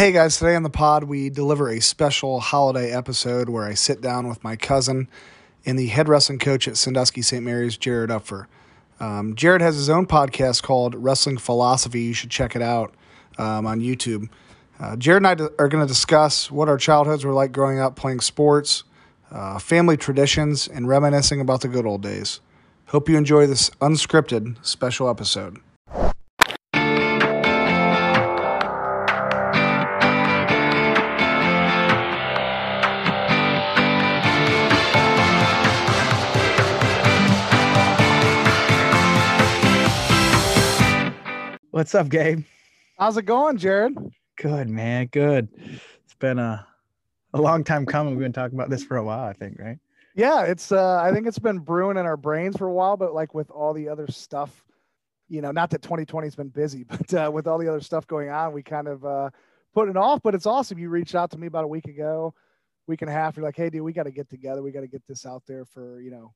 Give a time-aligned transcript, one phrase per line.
[0.00, 4.00] Hey guys, today on the pod, we deliver a special holiday episode where I sit
[4.00, 5.08] down with my cousin
[5.66, 7.44] and the head wrestling coach at Sandusky St.
[7.44, 8.46] Mary's, Jared Upfer.
[8.98, 12.00] Um, Jared has his own podcast called Wrestling Philosophy.
[12.00, 12.94] You should check it out
[13.36, 14.30] um, on YouTube.
[14.78, 17.94] Uh, Jared and I are going to discuss what our childhoods were like growing up
[17.94, 18.84] playing sports,
[19.30, 22.40] uh, family traditions, and reminiscing about the good old days.
[22.86, 25.58] Hope you enjoy this unscripted special episode.
[41.80, 42.44] What's up, Gabe?
[42.98, 43.96] How's it going, Jared?
[44.36, 45.06] Good, man.
[45.06, 45.48] Good.
[46.04, 46.66] It's been a
[47.32, 48.16] a long time coming.
[48.16, 49.78] We've been talking about this for a while, I think, right?
[50.14, 53.14] Yeah, it's uh I think it's been brewing in our brains for a while, but
[53.14, 54.62] like with all the other stuff,
[55.30, 58.06] you know, not that 2020 has been busy, but uh, with all the other stuff
[58.06, 59.30] going on, we kind of uh
[59.72, 60.20] put it off.
[60.22, 60.78] But it's awesome.
[60.78, 62.34] You reached out to me about a week ago,
[62.88, 63.38] week and a half.
[63.38, 64.62] You're like, hey, dude, we got to get together.
[64.62, 66.34] We got to get this out there for you know,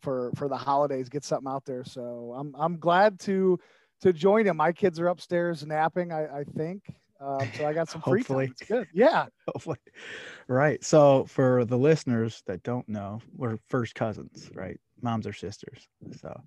[0.00, 1.10] for for the holidays.
[1.10, 1.84] Get something out there.
[1.84, 3.60] So I'm I'm glad to
[4.00, 4.56] to join him.
[4.56, 6.12] My kids are upstairs napping.
[6.12, 6.82] I, I think.
[7.20, 8.46] Um, so I got some free Hopefully.
[8.46, 8.54] time.
[8.60, 8.88] It's good.
[8.92, 9.26] Yeah.
[9.48, 9.78] Hopefully.
[10.48, 10.82] Right.
[10.84, 14.78] So for the listeners that don't know, we're first cousins, right?
[15.00, 15.88] Moms are sisters.
[16.20, 16.38] So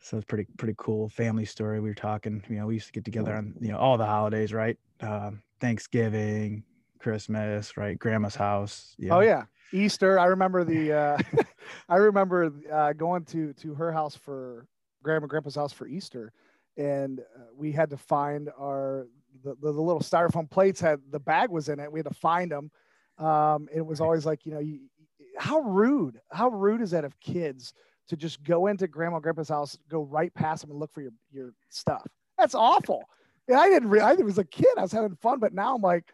[0.00, 1.80] so it's pretty pretty cool family story.
[1.80, 4.06] We were talking, you know, we used to get together on, you know, all the
[4.06, 4.76] holidays, right?
[5.00, 6.64] Um, Thanksgiving,
[6.98, 7.98] Christmas, right?
[7.98, 8.94] Grandma's house.
[8.98, 9.44] you Oh yeah.
[9.72, 10.18] Easter.
[10.18, 10.92] I remember the.
[11.38, 11.42] Uh,
[11.88, 14.66] I remember uh, going to to her house for
[15.02, 16.32] grandma and grandpa's house for Easter,
[16.76, 19.06] and uh, we had to find our
[19.42, 21.90] the, the, the little styrofoam plates had the bag was in it.
[21.90, 22.70] We had to find them.
[23.18, 24.80] Um, it was always like you know you,
[25.38, 27.74] how rude how rude is that of kids
[28.08, 31.02] to just go into grandma and grandpa's house, go right past them and look for
[31.02, 32.06] your your stuff.
[32.38, 33.04] That's awful.
[33.48, 33.88] And I didn't.
[33.88, 34.68] Re- I was a kid.
[34.76, 36.12] I was having fun, but now I'm like,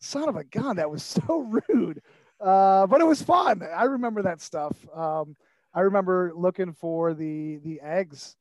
[0.00, 2.00] son of a gun, that was so rude.
[2.40, 3.62] Uh, but it was fun.
[3.74, 4.76] I remember that stuff.
[4.94, 5.36] Um,
[5.74, 8.36] I remember looking for the the eggs,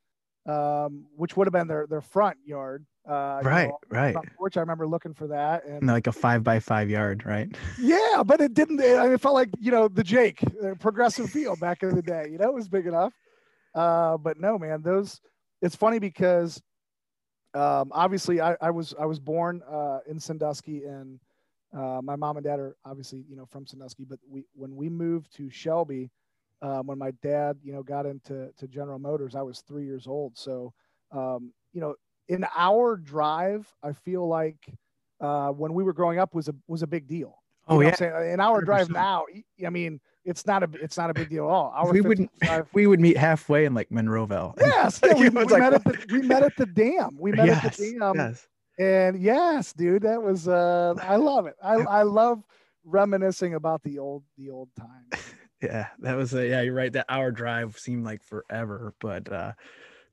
[0.45, 2.85] um, which would have been their their front yard.
[3.07, 4.15] Uh, you Right, know, right.
[4.37, 4.57] porch.
[4.57, 7.53] I remember looking for that, and And like a five by five yard, right?
[7.77, 8.79] yeah, but it didn't.
[8.79, 12.27] It, it felt like you know the Jake uh, progressive field back in the day.
[12.31, 13.13] You know, it was big enough.
[13.73, 15.21] Uh, but no, man, those.
[15.61, 16.61] It's funny because,
[17.53, 21.19] um, obviously, I, I was I was born uh, in Sandusky, and
[21.75, 24.05] uh, my mom and dad are obviously you know from Sandusky.
[24.05, 26.09] But we when we moved to Shelby,
[26.61, 30.07] um, when my dad you know got into to General Motors, I was three years
[30.07, 30.37] old.
[30.37, 30.73] So,
[31.11, 31.95] um, you know,
[32.29, 34.73] an hour drive, I feel like
[35.21, 37.39] uh, when we were growing up was a was a big deal.
[37.69, 37.87] You Oh yeah.
[37.87, 38.33] what I'm saying?
[38.33, 38.93] An hour drive 100%.
[38.93, 39.25] now,
[39.65, 41.73] I mean, it's not a it's not a big deal at all.
[41.75, 42.67] Hour we wouldn't drive.
[42.73, 44.55] we would meet halfway in like Monroeville.
[44.59, 47.17] Yes, yeah, we, we like, met at the we met at the dam.
[47.19, 48.47] We met yes, at the dam, yes.
[48.79, 51.55] and yes, dude, that was uh, I love it.
[51.63, 52.43] I I love
[52.83, 55.33] reminiscing about the old the old times.
[55.61, 56.93] Yeah, that was a yeah, you're right.
[56.93, 59.53] That hour drive seemed like forever, but uh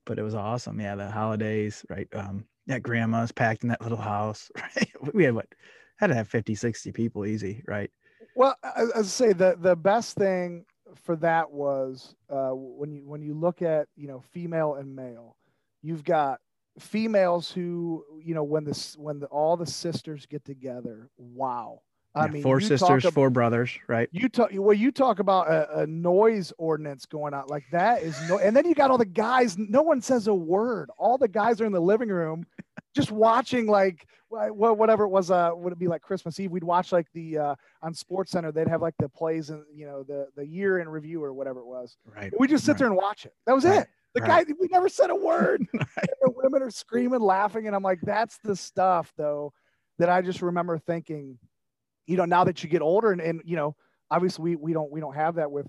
[0.07, 0.81] but it was awesome.
[0.81, 2.09] Yeah, the holidays, right?
[2.15, 5.15] Um yeah, grandma's packed in that little house, right?
[5.15, 5.49] We had what
[5.97, 7.91] had to have 50, 60 people easy, right?
[8.35, 13.23] Well, as I say, the the best thing for that was uh, when you when
[13.23, 15.37] you look at you know female and male,
[15.83, 16.41] you've got
[16.79, 21.11] females who you know when this when the, all the sisters get together.
[21.17, 21.83] Wow,
[22.17, 24.09] I Yeah, mean, four sisters, ab- four brothers, right?
[24.13, 24.73] You talk well.
[24.77, 28.67] You talk about a, a noise ordinance going on like that is no, and then
[28.67, 29.59] you got all the guys.
[29.59, 30.91] No one says a word.
[30.97, 32.47] All the guys are in the living room,
[32.95, 35.31] just watching like wha- wha- whatever it was.
[35.33, 36.53] Uh, would it be like Christmas Eve?
[36.53, 38.53] We'd watch like the uh, on Sports Center.
[38.53, 41.61] They'd have like the plays and you know the the year in review or whatever
[41.61, 41.97] it was.
[42.05, 42.33] Right.
[42.39, 42.79] We just sit Right.
[42.79, 43.35] there and watch it.
[43.47, 43.89] That was Right, it.
[44.15, 44.47] The right.
[44.47, 45.67] guy, we never said a word.
[46.23, 49.53] The women are screaming, laughing, and I'm like, that's the stuff though
[49.99, 51.39] that I just remember thinking,
[52.07, 53.75] you know, now that you get older, and, and you know,
[54.11, 55.67] obviously we, we don't we don't have that with,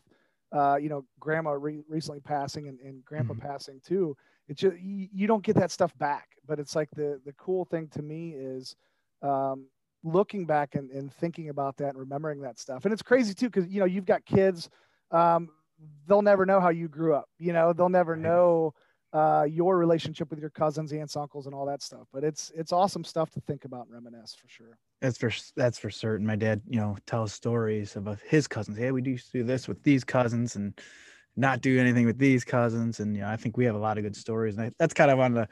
[0.52, 3.40] uh, you know, grandma re- recently passing and, and grandpa Mhm.
[3.40, 4.16] passing too.
[4.48, 6.30] It's just you, you don't get that stuff back.
[6.46, 8.76] But it's like the the cool thing to me is.
[9.22, 9.68] Um,
[10.04, 13.48] looking back and, and thinking about that and remembering that stuff and it's crazy too
[13.50, 14.70] because you know you've got kids
[15.10, 15.50] um,
[16.08, 18.72] they'll never know how you grew up you know they'll never know
[19.14, 22.72] uh, your relationship with your cousins aunts uncles and all that stuff but it's it's
[22.72, 26.26] awesome stuff to think about and reminisce for sure That's for that's for certain.
[26.26, 28.78] My dad, you know, tells stories about his cousins.
[28.78, 30.80] Yeah, we to do this with these cousins and
[31.36, 33.00] not do anything with these cousins.
[33.00, 34.58] And you know, I think we have a lot of good stories.
[34.58, 35.48] And I, that's kind of wanted to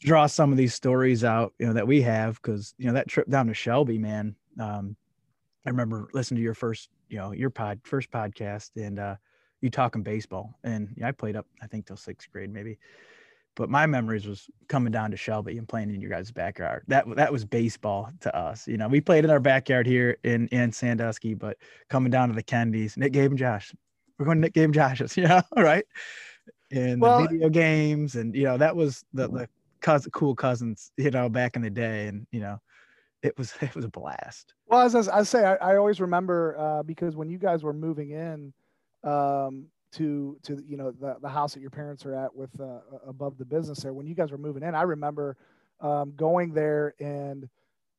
[0.00, 3.08] draw some of these stories out, you know, that we have because you know that
[3.08, 4.34] trip down to Shelby, man.
[4.58, 4.96] Um,
[5.66, 9.16] I remember listening to your first, you know, your pod first podcast and uh
[9.60, 10.58] you talking baseball.
[10.64, 12.78] And yeah, I played up, I think till sixth grade maybe.
[13.54, 16.84] but my memories was coming down to Shelby and playing in your guys' backyard.
[16.88, 18.68] That that was baseball to us.
[18.68, 21.58] You know, we played in our backyard here in in Sandusky, but
[21.88, 23.74] coming down to the Kennedys, Nick, Gabe, and Josh.
[24.18, 25.16] We're going to Nick, Gabe, and Josh's.
[25.16, 25.84] You know, right?
[26.70, 29.48] And well, the video games, and you know, that was the the
[29.80, 30.92] cousin, cool cousins.
[30.96, 32.60] You know, back in the day, and you know,
[33.22, 34.54] it was it was a blast.
[34.66, 37.72] Well, as I, I say, I, I, always remember uh, because when you guys were
[37.72, 38.52] moving in,
[39.04, 42.78] um, to to you know the, the house that your parents are at with uh,
[43.06, 45.36] above the business there when you guys were moving in i remember
[45.80, 47.48] um, going there and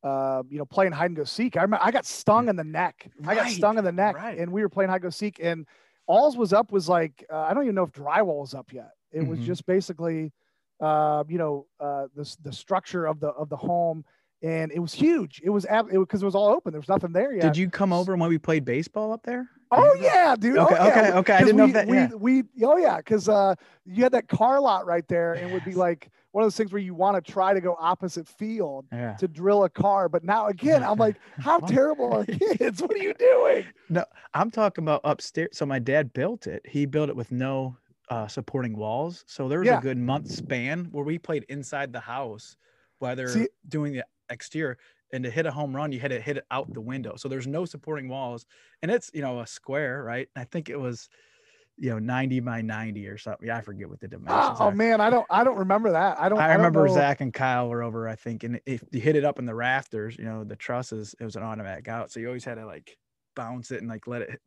[0.04, 2.63] uh, you know playing hide and go seek i remember i got stung in the
[2.63, 3.38] neck right.
[3.38, 4.38] i got stung in the neck right.
[4.38, 5.66] and we were playing hide and go seek and
[6.07, 8.92] alls was up was like uh, i don't even know if drywall was up yet
[9.12, 9.31] it mm-hmm.
[9.31, 10.31] was just basically
[10.81, 14.06] uh, you know uh, the, the structure of the of the home
[14.42, 15.42] and it was huge.
[15.44, 16.72] It was because it, it, was all open.
[16.72, 17.42] There was nothing there yet.
[17.42, 19.50] Did you come over when we played baseball up there?
[19.71, 20.57] Oh yeah, dude.
[20.57, 21.33] Okay, oh, okay, okay.
[21.33, 21.88] I didn't we, know that.
[21.88, 22.10] Yeah.
[22.16, 23.54] We, we, oh yeah, because uh,
[23.86, 25.54] you had that car lot right there, and yes.
[25.54, 28.27] would be like one of those things where you want to try to go opposite
[28.27, 29.13] field yeah.
[29.16, 30.10] to drill a car.
[30.10, 32.25] But now again, I'm like, how terrible are
[32.57, 32.81] kids?
[32.81, 33.66] What are you doing?
[33.89, 35.50] No, I'm talking about upstairs.
[35.54, 36.65] So my dad built it.
[36.65, 37.77] He built it with no
[38.10, 39.24] uh, supporting walls.
[39.27, 39.80] So there was yeah.
[39.80, 42.57] a good month span where we played inside the house,
[43.00, 44.77] whether See, doing the exterior
[45.12, 47.16] and to hit a home run, you had to hit it out the window.
[47.16, 48.46] So there's no supporting walls,
[48.82, 50.28] and it's you know a square, right?
[50.36, 51.10] I think it was,
[51.78, 53.48] you know, 90 by 90 or something.
[53.48, 54.58] Yeah, I forget what the dimensions.
[54.60, 54.76] Oh, are.
[54.76, 56.20] man, I don't I don't remember that.
[56.20, 56.40] I don't.
[56.40, 58.08] I, I remember don't Zach and Kyle were over.
[58.08, 61.16] I think, and if you hit it up in the rafters, you know, the trusses,
[61.20, 62.12] it was an automatic out.
[62.12, 62.98] So you always had to like
[63.36, 64.42] bounce it and like let it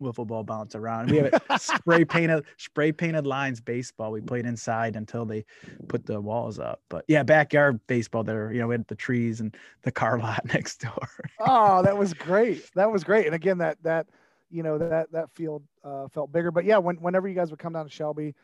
[0.00, 1.10] wiffle ball bounce around.
[1.10, 4.10] We have spray painted, spray painted lines baseball.
[4.10, 5.44] We played inside until they
[5.88, 6.80] put the walls up.
[6.88, 10.44] But yeah, backyard baseball there, you know, we had the trees and the car lot
[10.46, 11.08] next door.
[11.40, 12.70] oh, that was great.
[12.74, 13.26] That was great.
[13.26, 14.06] And again, that, that,
[14.50, 17.60] you know, that, that field uh, felt bigger, but yeah, when, whenever you guys would
[17.60, 18.34] come down to Shelby,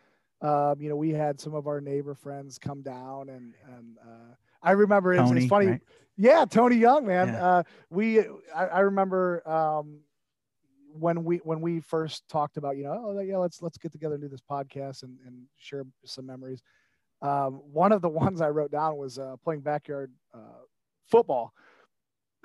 [0.43, 4.35] um, you know, we had some of our neighbor friends come down and, and, uh,
[4.62, 5.67] I remember it was, Tony, it's funny.
[5.67, 5.81] Right?
[6.17, 6.44] Yeah.
[6.44, 7.29] Tony Young, man.
[7.29, 7.47] Yeah.
[7.47, 8.20] Uh, we,
[8.55, 10.00] I, I remember, um,
[10.98, 14.14] when we when we first talked about you know oh yeah let's let's get together
[14.14, 16.62] and do this podcast and, and share some memories
[17.22, 20.62] um, one of the ones i wrote down was uh, playing backyard uh,
[21.06, 21.52] football.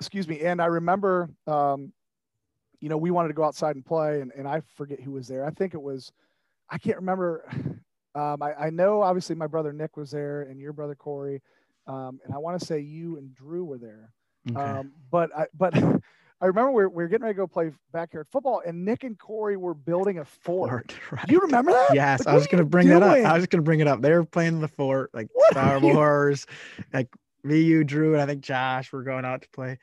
[0.00, 0.40] Excuse me.
[0.40, 1.92] And i remember um,
[2.80, 5.28] you know we wanted to go outside and play and, and i forget who was
[5.28, 5.44] there.
[5.44, 6.12] I think it was
[6.70, 7.44] i can't remember.
[8.14, 11.40] Um, I, I, know obviously my brother nick was there and your brother corey.
[11.86, 14.12] Um, and i want to say you and drew were there.
[14.50, 14.60] Okay.
[14.60, 15.72] Um, but i but
[16.42, 19.04] I remember we were, we were getting ready to go play backyard football, and Nick
[19.04, 20.90] and Corey were building a fort.
[20.90, 21.30] fort right.
[21.30, 21.94] You remember that?
[21.94, 22.98] Yes, like, I was going to bring doing?
[22.98, 23.32] that up.
[23.32, 24.02] I was going to bring it up.
[24.02, 26.48] They were playing the fort, like what Star Wars,
[26.92, 27.08] like
[27.44, 29.78] me, you, Drew, and I think Josh were going out to play,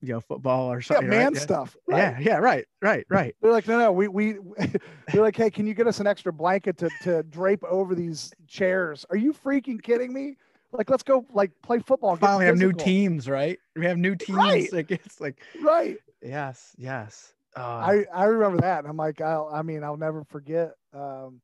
[0.00, 1.06] you know, football or something.
[1.06, 1.42] Yeah, man right?
[1.42, 1.76] stuff.
[1.88, 1.98] Right.
[1.98, 3.34] Yeah, yeah, right, right, right.
[3.42, 4.36] They're like, no, no, we we
[5.12, 8.32] they're like, hey, can you get us an extra blanket to to drape over these
[8.46, 9.04] chairs?
[9.10, 10.36] Are you freaking kidding me?
[10.72, 12.16] Like let's go like play football.
[12.16, 13.58] Finally have new teams, right?
[13.76, 14.36] We have new teams.
[14.36, 14.72] Right.
[14.72, 15.96] Like it's like right.
[16.22, 17.32] Yes, yes.
[17.56, 18.80] Uh, I I remember that.
[18.80, 21.40] And I'm like, I'll, I mean, I'll never forget um,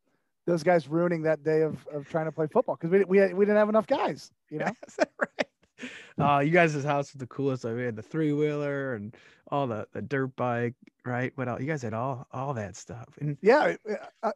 [0.47, 3.45] those guys ruining that day of, of trying to play football because we we we
[3.45, 4.31] didn't have enough guys.
[4.51, 4.73] You know,
[5.19, 5.89] right?
[6.19, 7.65] Uh, you guys' house was the coolest.
[7.65, 9.15] Like we had the three wheeler and
[9.51, 10.75] all the the dirt bike,
[11.05, 11.33] right?
[11.35, 11.61] What else?
[11.61, 13.09] You guys had all all that stuff.
[13.21, 13.75] And yeah,
[14.23, 14.33] uh,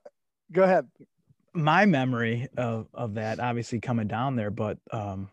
[0.53, 0.89] go ahead
[1.55, 5.29] my memory of of that obviously coming down there, but um,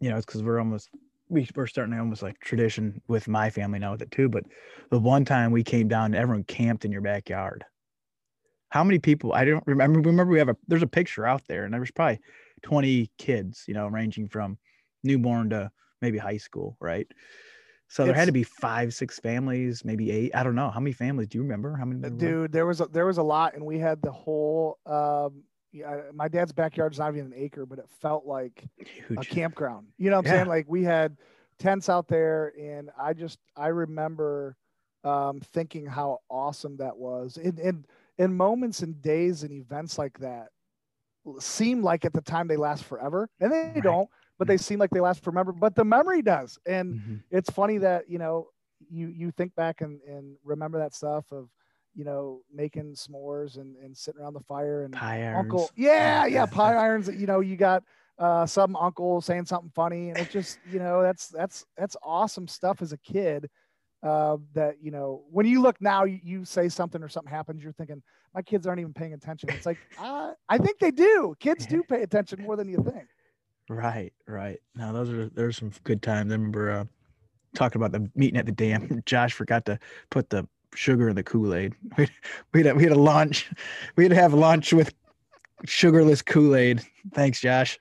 [0.00, 0.88] you know, it's because we're almost
[1.28, 4.28] we, we're starting to almost like tradition with my family now with it too.
[4.28, 4.44] But
[4.90, 7.64] the one time we came down, everyone camped in your backyard.
[8.70, 9.32] How many people?
[9.32, 10.00] I don't remember.
[10.00, 12.20] Remember, we have a there's a picture out there, and there was probably
[12.62, 14.58] 20 kids, you know, ranging from
[15.04, 15.70] newborn to
[16.02, 17.06] maybe high school, right?
[17.88, 20.34] So there had to be five, six families, maybe eight.
[20.34, 21.28] I don't know how many families.
[21.28, 22.14] Do you remember how many?
[22.16, 24.78] Dude, there was a, there was a lot, and we had the whole.
[24.84, 25.42] Um,
[25.72, 29.18] yeah, my dad's backyard is not even an acre, but it felt like Huge.
[29.18, 29.86] a campground.
[29.96, 30.38] You know what I'm yeah.
[30.38, 30.48] saying?
[30.48, 31.16] Like we had
[31.58, 34.56] tents out there, and I just I remember
[35.04, 37.38] um, thinking how awesome that was.
[37.38, 37.86] In in
[38.18, 40.48] in moments and days and events like that,
[41.38, 43.82] seem like at the time they last forever, and they right.
[43.82, 45.52] don't but they seem like they last forever.
[45.52, 47.16] But the memory does, and mm-hmm.
[47.30, 48.48] it's funny that you know
[48.90, 51.48] you you think back and and remember that stuff of
[51.94, 55.38] you know making s'mores and and sitting around the fire and pie irons.
[55.38, 57.82] uncle yeah yeah pie irons you know you got
[58.18, 62.48] uh, some uncle saying something funny and it just you know that's that's that's awesome
[62.48, 63.48] stuff as a kid
[64.02, 67.62] uh, that you know when you look now you, you, say something or something happens
[67.62, 68.02] you're thinking
[68.34, 71.82] my kids aren't even paying attention it's like uh, i think they do kids do
[71.82, 73.06] pay attention more than you think
[73.68, 74.58] Right, right.
[74.74, 76.32] Now those are there's some good times.
[76.32, 76.84] I remember uh,
[77.54, 79.02] talking about the meeting at the dam.
[79.06, 79.78] Josh forgot to
[80.10, 81.74] put the sugar in the Kool Aid.
[81.98, 82.08] We
[82.52, 83.50] we had a, we had a lunch.
[83.96, 84.94] We had to have lunch with
[85.66, 86.82] sugarless Kool-Aid.
[87.14, 87.78] Thanks, Josh.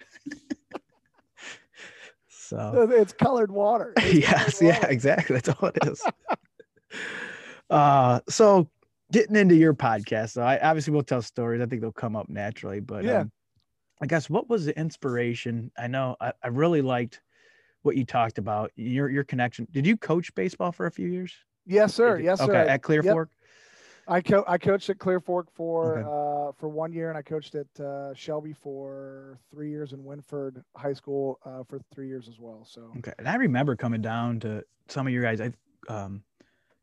[2.28, 3.94] so it's colored water.
[3.98, 4.92] It's yes, colored yeah, water.
[4.92, 5.36] exactly.
[5.36, 6.04] That's all it is.
[7.70, 8.70] uh so
[9.12, 11.62] getting into your podcast, so I obviously will tell stories.
[11.62, 13.20] I think they'll come up naturally, but Yeah.
[13.22, 13.32] um,
[14.02, 15.72] I guess what was the inspiration?
[15.78, 17.22] I know I, I really liked
[17.82, 19.68] what you talked about your your connection.
[19.72, 21.34] Did you coach baseball for a few years?
[21.66, 22.20] Yes, sir.
[22.20, 22.66] Yes, okay, sir.
[22.68, 23.14] at Clear Yep.
[23.14, 23.30] Fork.
[24.10, 26.02] I co- I coached at Clear Fork for Okay.
[26.02, 30.64] uh, for one year, and I coached at uh, Shelby for three years, and Wynford
[30.76, 32.64] High School uh, for three years as well.
[32.66, 35.42] So Okay, and I remember coming down to some of you guys.
[35.42, 35.52] I
[35.90, 36.24] um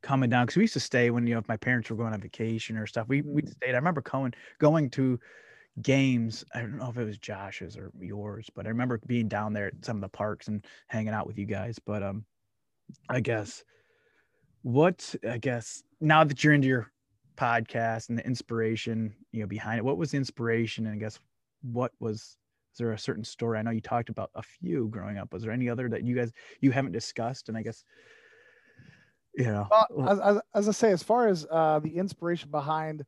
[0.02, 2.12] coming down because we used to stay when you know if my parents were going
[2.12, 3.08] on vacation or stuff.
[3.08, 3.50] We we Mm.
[3.52, 3.72] stayed.
[3.72, 5.18] I remember going going to
[5.82, 6.44] games.
[6.54, 9.68] I don't know if it was Josh's or yours, but I remember being down there
[9.68, 11.78] at some of the parks and hanging out with you guys.
[11.78, 12.24] But um,
[13.08, 13.64] I guess
[14.62, 16.90] what I guess now that you're into your
[17.36, 20.86] podcast and the inspiration you know behind it, what was the inspiration?
[20.86, 21.18] And I guess
[21.62, 22.38] what was
[22.72, 23.58] is there a certain story?
[23.58, 25.32] I know you talked about a few growing up.
[25.32, 27.48] Was there any other that you guys you haven't discussed?
[27.48, 27.84] And I guess
[29.36, 33.04] you know, Well, as, as, as I say, as far as uh, the inspiration behind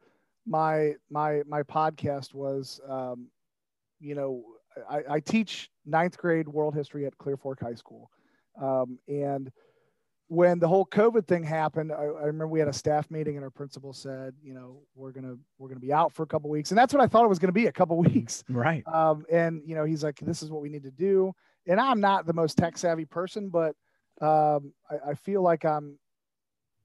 [0.46, 3.28] my my my podcast was, um,
[4.00, 4.42] you know,
[4.88, 8.10] I, I teach ninth grade world history at Clear Fork High School,
[8.60, 9.50] um, and
[10.28, 13.44] when the whole COVID thing happened, I, I remember we had a staff meeting and
[13.44, 16.70] our principal said, you know, we're gonna we're gonna be out for a couple weeks,
[16.70, 18.42] and that's what I thought it was gonna be a couple weeks.
[18.48, 18.86] right.
[18.88, 21.32] Um, and you know, he's like, this is what we need to do.
[21.68, 23.74] And I'm not the most tech savvy person, but
[24.20, 25.98] um, I, I feel like I'm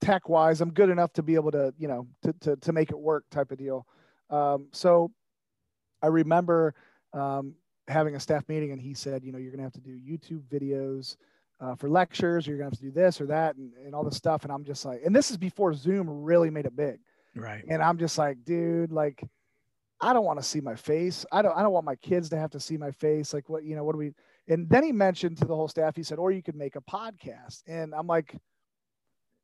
[0.02, 2.90] tech wise, I'm good enough to be able to, you know, to, to, to make
[2.92, 3.86] it work type of deal.
[4.30, 5.12] Um, so
[6.02, 6.74] I remember
[7.14, 7.56] um,
[7.88, 9.98] having a staff meeting and he said, you know, you're going to have to do
[9.98, 11.16] YouTube videos
[11.60, 13.94] uh, for lectures, or you're going to have to do this or that and, and
[13.94, 14.44] all this stuff.
[14.44, 17.00] And I'm just like, and this is before Zoom really made it big.
[17.36, 17.64] Right.
[17.70, 19.24] And I'm just like, dude, like,
[20.02, 21.26] I don't want to see my face.
[21.32, 23.34] I don't, I don't want my kids to have to see my face.
[23.34, 24.14] Like what, you know, what do we,
[24.48, 26.82] and then he mentioned to the whole staff, he said, or you could make a
[26.82, 27.62] podcast.
[27.68, 28.36] And I'm like,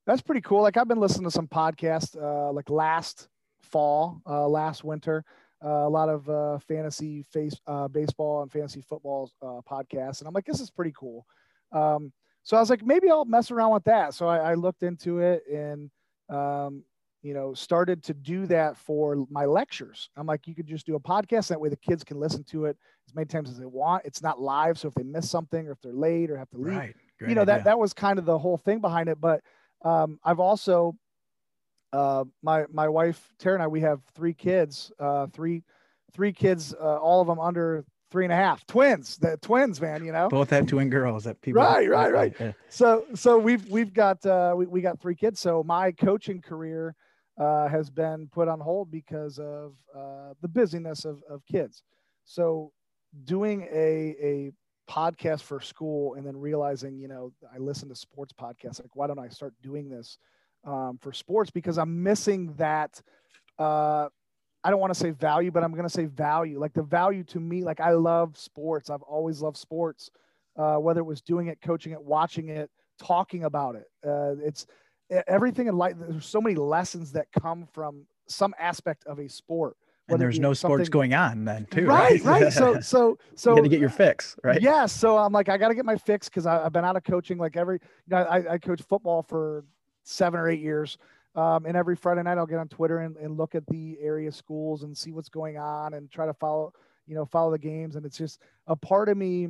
[0.07, 0.61] that's pretty cool.
[0.61, 3.27] Like I've been listening to some podcasts, uh, like last
[3.61, 5.23] fall, uh, last winter,
[5.63, 10.19] uh, a lot of, uh, fantasy face, uh, baseball and fantasy football, uh, podcasts.
[10.19, 11.25] And I'm like, this is pretty cool.
[11.73, 14.13] Um, so I was like, maybe I'll mess around with that.
[14.13, 15.91] So I, I looked into it and,
[16.29, 16.83] um,
[17.21, 20.09] you know, started to do that for my lectures.
[20.15, 21.49] I'm like, you could just do a podcast.
[21.49, 24.05] That way the kids can listen to it as many times as they want.
[24.05, 24.77] It's not live.
[24.79, 26.95] So if they miss something or if they're late or have to leave, Right.
[27.27, 29.19] you know, that, that was kind of the whole thing behind it.
[29.19, 29.41] But
[29.83, 30.95] um, I've also,
[31.93, 35.63] uh, my, my wife, Tara and I, we have three kids, uh, three,
[36.13, 40.03] three kids, uh, all of them under three and a half twins, the twins, man,
[40.05, 40.29] you know?
[40.29, 42.33] both have twin girls that people Right, right, right.
[42.39, 42.53] Yeah.
[42.69, 46.95] so so we've we've got uh we, we got three kids so my coaching career
[47.37, 51.83] uh has been put on hold because of uh the busyness of of kids
[52.25, 52.71] so
[53.25, 54.51] doing a a
[54.89, 59.07] podcast for school and then realizing you know i listen to sports podcasts like why
[59.07, 60.17] don't i start doing this
[60.65, 63.01] um, for sports because i'm missing that
[63.59, 64.07] uh
[64.63, 66.59] I don't want to say value, but I'm going to say value.
[66.59, 68.89] Like the value to me, like I love sports.
[68.89, 70.09] I've always loved sports,
[70.57, 73.85] uh, whether it was doing it, coaching it, watching it, talking about it.
[74.05, 74.67] Uh, it's
[75.27, 75.95] everything in life.
[75.97, 79.77] There's so many lessons that come from some aspect of a sport.
[80.09, 81.85] And there's no sports going on then too.
[81.85, 82.51] Right, right.
[82.51, 84.61] So, so, so you got to get your fix, right?
[84.61, 84.85] yeah.
[84.85, 87.37] So I'm like, I got to get my fix because I've been out of coaching.
[87.37, 89.65] Like every, you know, I, I coach football for
[90.03, 90.97] seven or eight years.
[91.35, 94.31] Um, and every Friday night I'll get on Twitter and, and look at the area
[94.31, 96.73] schools and see what's going on and try to follow,
[97.05, 97.95] you know, follow the games.
[97.95, 99.49] And it's just a part of me.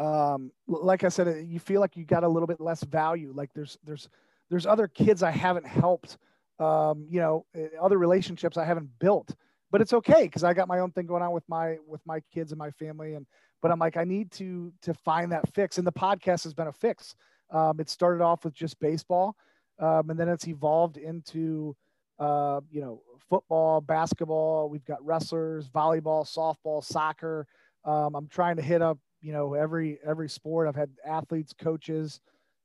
[0.00, 3.32] Um, like I said, uh, you feel like you got a little bit less value.
[3.34, 4.08] Like there's, there's,
[4.48, 6.18] there's other kids I haven't helped,
[6.58, 9.36] um, you know, uh, other relationships I haven't built,
[9.70, 10.28] but it's okay.
[10.28, 12.70] Cause I got my own thing going on with my, with my kids and my
[12.72, 13.14] family.
[13.14, 13.26] And,
[13.62, 15.78] but I'm like, I need to, to find that fix.
[15.78, 17.14] And the podcast has been a fix.
[17.50, 19.36] Um, it started off with just baseball.
[19.78, 21.74] Um, and then it's evolved into,
[22.18, 24.68] uh, you know, football, basketball.
[24.68, 27.46] We've got wrestlers, volleyball, softball, soccer.
[27.84, 30.68] Um, I'm trying to hit up, you know, every every sport.
[30.68, 32.20] I've had athletes, coaches.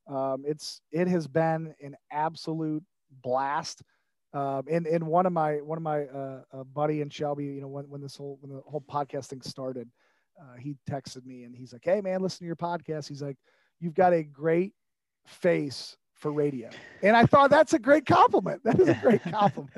[0.07, 2.83] Um, it's it has been an absolute
[3.23, 3.81] blast.
[4.35, 7.61] Um, and and one of my one of my uh, uh, buddy and Shelby, you
[7.61, 9.89] know, when when this whole when the whole podcast thing started,
[10.39, 13.37] uh, he texted me and he's like, "Hey man, listen to your podcast." He's like,
[13.79, 14.73] "You've got a great
[15.25, 16.69] face for radio,"
[17.01, 18.61] and I thought that's a great compliment.
[18.65, 19.71] That is a great compliment.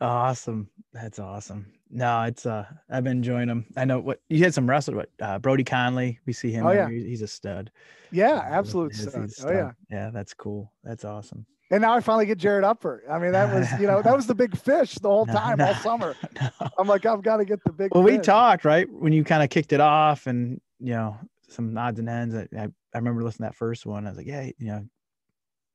[0.00, 0.68] Awesome.
[0.92, 1.66] That's awesome.
[1.90, 3.66] No, it's uh I've been enjoying them.
[3.76, 6.20] I know what you had some wrestlers, what uh Brody Conley.
[6.26, 6.64] We see him.
[6.64, 6.88] Oh, yeah.
[6.88, 7.72] He's a stud.
[8.12, 9.22] Yeah, absolute stud.
[9.24, 9.72] he's Oh yeah.
[9.90, 10.72] Yeah, that's cool.
[10.84, 11.46] That's awesome.
[11.74, 13.02] And now I finally get Jared Upper.
[13.10, 15.58] I mean, that was you know that was the big fish the whole No, time
[15.58, 16.14] no, all summer.
[16.40, 16.48] no.
[16.78, 17.92] I'm like I've got to get the big.
[17.92, 21.76] Well, we talked right when you kind of kicked it off, and you know some
[21.76, 22.32] odds and ends.
[22.32, 24.06] I, I, I remember listening to that first one.
[24.06, 24.86] I was like, yeah, you know,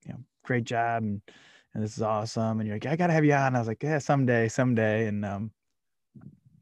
[0.06, 1.22] you know, great job, and
[1.74, 2.62] and this is awesome.
[2.62, 3.58] And you're like, I gotta have you on.
[3.58, 5.52] I was like, yeah, someday, someday, and um,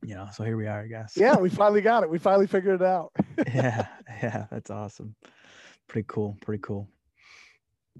[0.04, 1.14] you know, so here we are, I guess.
[1.16, 2.10] Yeah, we finally got it.
[2.10, 3.12] We finally figured it out.
[3.46, 3.86] yeah,
[4.24, 5.16] yeah, that's awesome.
[5.88, 6.88] Pretty cool, pretty cool.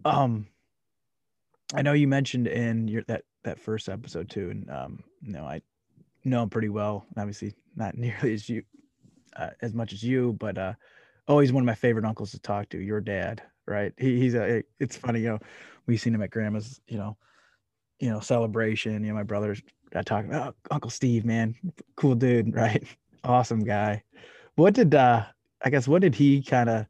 [0.04, 0.48] Um,
[1.74, 5.46] I know you mentioned in your that that first episode too, and um, you know,
[5.46, 5.62] I
[6.24, 7.06] know him pretty well.
[7.18, 8.64] Obviously, not nearly as you,
[9.36, 10.74] uh, as much as you, but uh,
[11.28, 12.80] always one of my favorite uncles to talk to.
[12.80, 13.94] Your dad, right?
[13.98, 14.64] He, he's a.
[14.80, 15.40] It's funny, you know,
[15.88, 17.18] We've seen him at grandma's, you know,
[18.00, 19.04] you know, celebration.
[19.04, 21.56] You know, my brothers got talking about oh, Uncle Steve, man,
[21.96, 22.84] cool dude, right?
[23.24, 24.04] Awesome guy.
[24.56, 25.26] What did uh
[25.64, 26.86] I guess what did he kind of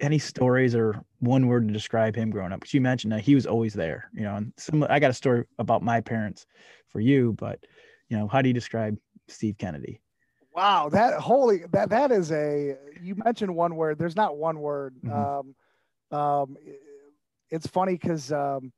[0.00, 2.60] any stories or one word to describe him growing up?
[2.60, 4.36] Because you mentioned that he was always there, you know.
[4.36, 6.46] And some I got a story about my parents
[6.88, 7.64] for you, but
[8.08, 8.96] you know, how do you describe
[9.28, 10.00] Steve Kennedy?
[10.54, 13.98] Wow, that holy that that is a you mentioned one word.
[13.98, 14.96] There's not one word.
[15.04, 15.54] Mhm.
[16.12, 16.56] Um, um,
[17.50, 18.72] it's funny because um,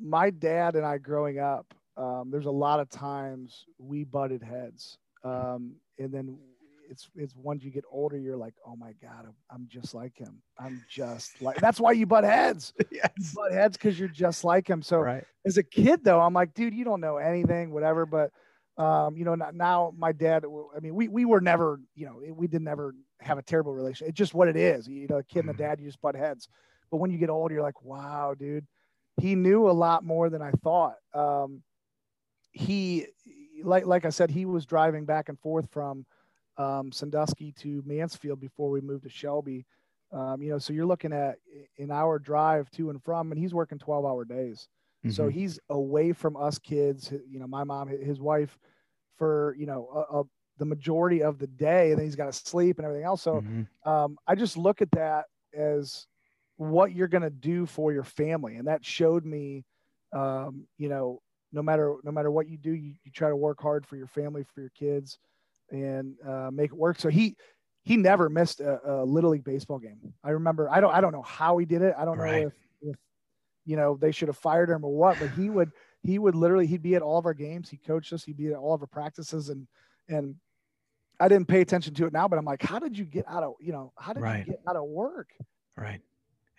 [0.00, 4.98] my dad and I growing up, um, there's a lot of times we butted heads,
[5.24, 6.38] um, and then
[6.88, 10.16] it's it's once you get older, you're like, oh my god, I'm, I'm just like
[10.16, 10.42] him.
[10.58, 11.60] I'm just like.
[11.60, 12.72] That's why you butt heads.
[12.78, 13.34] You yes.
[13.34, 14.82] butt heads because you're just like him.
[14.82, 15.24] So Right.
[15.46, 18.30] as a kid though i'm like dude you don't know anything whatever but
[18.82, 20.44] um you know now my dad
[20.76, 24.08] i mean we we were never you know we did never have a terrible relationship
[24.10, 25.58] it's just what it is you know a kid and a Mhm.
[25.58, 26.48] dad you just butt heads
[26.90, 28.66] but when you get older you're like wow dude
[29.20, 31.62] he knew a lot more than i thought um
[32.52, 33.06] he
[33.62, 36.04] like like i said he was driving back and forth from
[36.58, 39.66] um sandusky to mansfield before we moved to shelby
[40.12, 41.36] um, you know so you're looking at
[41.78, 44.68] an hour drive to and from and he's working 12 hour days
[45.06, 45.28] so Mhm.
[45.28, 48.58] he's away from us kids you know my mom his wife
[49.16, 50.24] for you know a, a,
[50.58, 53.42] the majority of the day and then he's got to sleep and everything else so
[53.42, 53.66] Mhm.
[53.84, 56.06] um, i just look at that as
[56.56, 59.64] what you're going to do for your family and that showed me
[60.12, 61.20] um, you know
[61.52, 64.06] no matter no matter what you do you, you try to work hard for your
[64.08, 65.12] family for your kids
[65.70, 67.36] and uh, make it work so he
[67.84, 71.12] he never missed a, a little league baseball game i remember i don't i don't
[71.12, 72.42] know how he did it i don't Right.
[72.42, 72.52] know if
[72.82, 72.96] if
[73.64, 75.70] you know they should have fired him or what but he would
[76.02, 78.48] he would literally he'd be at all of our games he coached us he'd be
[78.48, 79.66] at all of our practices and
[80.08, 80.34] and
[81.20, 83.42] i didn't pay attention to it now but i'm like how did you get out
[83.42, 84.38] of you know how did Right.
[84.46, 85.30] you get out of work
[85.76, 86.00] Right.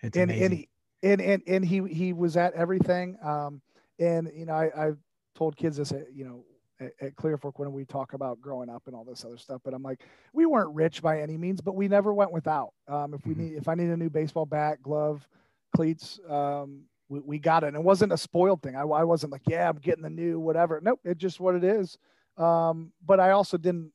[0.02, 0.44] It's and amazing.
[0.44, 0.68] and he,
[1.02, 3.16] and and and he he was at everything.
[3.24, 3.60] Um,
[3.98, 4.98] and you know, I I've
[5.34, 6.44] told kids this, at, you know,
[6.80, 9.60] at, at Clear Fork when we talk about growing up and all this other stuff.
[9.64, 12.72] But I'm like, we weren't rich by any means, but we never went without.
[12.86, 13.38] Um, if we Mhm.
[13.38, 15.26] need, if I need a new baseball bat, glove,
[15.74, 17.68] cleats, um, we, we got it.
[17.68, 18.76] And it wasn't a spoiled thing.
[18.76, 20.80] I, I wasn't like, yeah, I'm getting the new whatever.
[20.82, 21.98] Nope, it's just what it is.
[22.36, 23.92] Um, but I also didn't,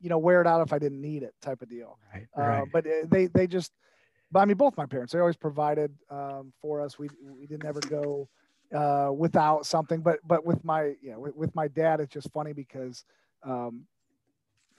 [0.00, 1.98] you know, wear it out if I didn't need it, type of deal.
[2.14, 2.62] right.
[2.62, 3.72] Uh, but uh, they they just,
[4.32, 6.98] but I mean, both my parents they always provided um, for us.
[6.98, 8.28] We we didn't ever go
[8.74, 10.00] uh, without something.
[10.00, 13.04] But but with my you know with, with my dad, it's just funny because
[13.44, 13.86] um,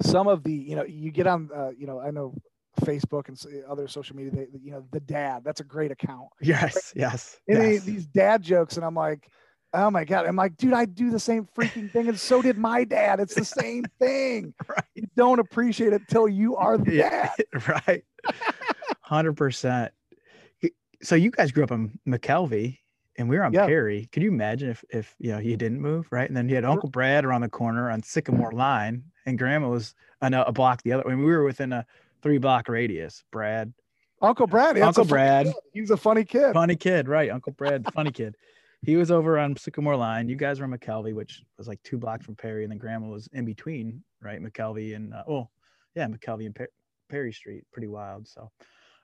[0.02, 2.34] some of the you know you get on uh, you know I know
[2.82, 3.38] Facebook and
[3.70, 4.32] other social media.
[4.32, 6.28] They, you know the dad that's a great account.
[6.42, 6.94] yes.
[6.96, 7.40] Yes.
[7.48, 9.28] And they- these dad jokes, and I'm like.
[9.74, 10.26] Oh my god!
[10.26, 13.22] I'm like, dude, I do the same freaking thing, and so did my dad.
[13.22, 14.54] It's the same thing.
[14.68, 14.84] Right.
[14.96, 17.68] You don't appreciate it till you are the Yeah, dad.
[17.88, 18.04] right.
[19.00, 19.94] Hundred percent.
[21.04, 22.80] So you guys grew up in McKelvey,
[23.18, 23.66] and we were on Yeah.
[23.66, 24.08] Perry.
[24.12, 26.28] Could you imagine if if you know he didn't move, right?
[26.28, 29.94] And then he had Uncle Brad around the corner on Sycamore Line, and Grandma was
[30.22, 31.06] on a, a block the other.
[31.08, 31.86] I mean, we were within a
[32.22, 33.24] three block radius.
[33.32, 33.74] Brad,
[34.22, 34.78] Uncle Brad.
[34.78, 35.48] Uncle Brad.
[35.48, 35.56] kid.
[35.74, 36.54] He was a funny kid.
[36.54, 37.30] funny kid, right?
[37.30, 38.36] Uncle Brad, funny kid.
[38.84, 40.28] He was over on Sycamore Line.
[40.28, 43.08] You guys were in McKelvey, which was like two blocks from Perry, and then Grandma
[43.10, 44.42] was in between, right?
[44.42, 45.50] McKelvey and uh, oh,
[45.94, 46.70] yeah, McKelvey and Per-
[47.10, 47.64] Perry Street.
[47.72, 48.28] Pretty wild.
[48.28, 48.50] So,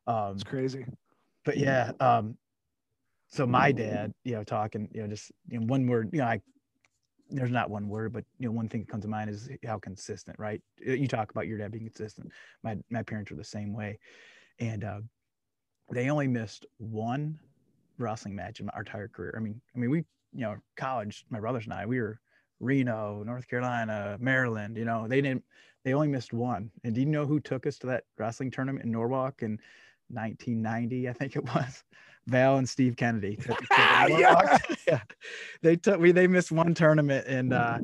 [0.07, 0.83] um, It's crazy.
[1.45, 2.37] but yeah, um,
[3.27, 6.25] so my dad, you know, talking, you know, just you know, one word, you know,
[6.25, 6.41] I
[7.29, 9.77] there's not one word, but you know, one thing that comes to mind is how
[9.79, 10.61] consistent, right?
[10.79, 12.31] You talk about your dad being consistent.
[12.63, 13.99] My my parents were the same way,
[14.59, 14.99] and uh,
[15.91, 17.37] they only missed one
[17.97, 19.33] wrestling match in our entire career.
[19.35, 19.97] I mean, I mean, we,
[20.33, 22.19] you know, college, my brothers and I, we were
[22.59, 24.77] Reno, North Carolina, Maryland.
[24.77, 25.43] You know, they didn't.
[25.83, 26.71] They only missed one.
[26.83, 29.41] And do you know who took us to that wrestling tournament in Norwalk?
[29.41, 29.59] in
[30.09, 31.83] 1990, I think it was.
[32.27, 33.39] Val and Steve Kennedy.
[33.71, 34.57] yeah.
[34.87, 35.01] yeah.
[35.61, 37.79] They took we they missed one tournament and uh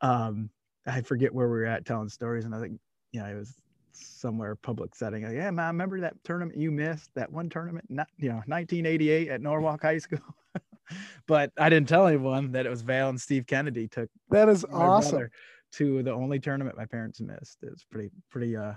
[0.00, 0.50] um
[0.86, 2.80] I forget where we were at telling stories and I think
[3.12, 3.54] yeah, it was
[3.92, 5.24] somewhere public setting.
[5.24, 8.36] Like, yeah, man, I remember that tournament you missed, that one tournament, not you know,
[8.46, 10.18] 1988 at Norwalk High School.
[11.26, 14.64] but I didn't tell anyone that it was Val and Steve Kennedy took that is
[14.72, 15.28] awesome
[15.72, 17.58] to the only tournament my parents missed.
[17.62, 18.74] It was pretty pretty uh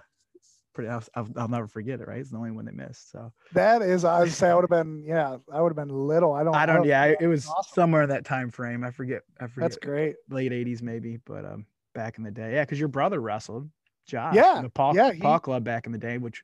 [0.75, 2.19] pretty I'll, I'll, never forget it right?
[2.19, 3.31] It's the only one they missed so.
[3.53, 6.33] That is i would say i would have been yeah i would have been little.
[6.33, 7.73] I don't i don't, I yeah it was awesome.
[7.73, 8.83] somewhere in that time frame.
[8.83, 10.15] I forget i forget that's great.
[10.29, 12.53] late 80s maybe but um back in the day.
[12.53, 13.69] Yeah because your brother wrestled
[14.05, 16.43] Josh, yeah the paw, yeah, paw club back in the day which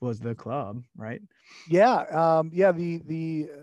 [0.00, 1.20] was the club right?
[1.68, 2.04] Yeah
[2.38, 3.62] um yeah the the uh,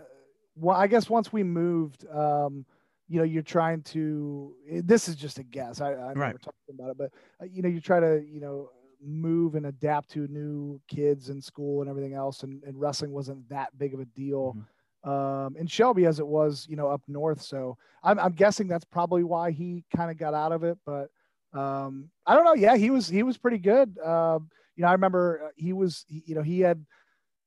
[0.54, 2.64] well i guess once we moved um
[3.08, 4.54] you know you're trying to
[4.84, 5.80] this is just a guess.
[5.80, 6.36] I i'm right.
[6.40, 7.10] talking about it but
[7.42, 8.70] uh, you know you try to you know
[9.02, 12.42] move and adapt to new kids in school and everything else.
[12.42, 14.56] And, and wrestling wasn't that big of a deal
[15.04, 15.10] mm-hmm.
[15.10, 17.40] um, in Shelby as it was, you know, up north.
[17.42, 20.78] So I'm, I'm guessing that's probably why he kind of got out of it.
[20.84, 21.10] But
[21.52, 22.54] um, I don't know.
[22.54, 23.98] Yeah, he was he was pretty good.
[23.98, 24.38] Uh,
[24.76, 26.84] you know, I remember uh, he was he, you know he had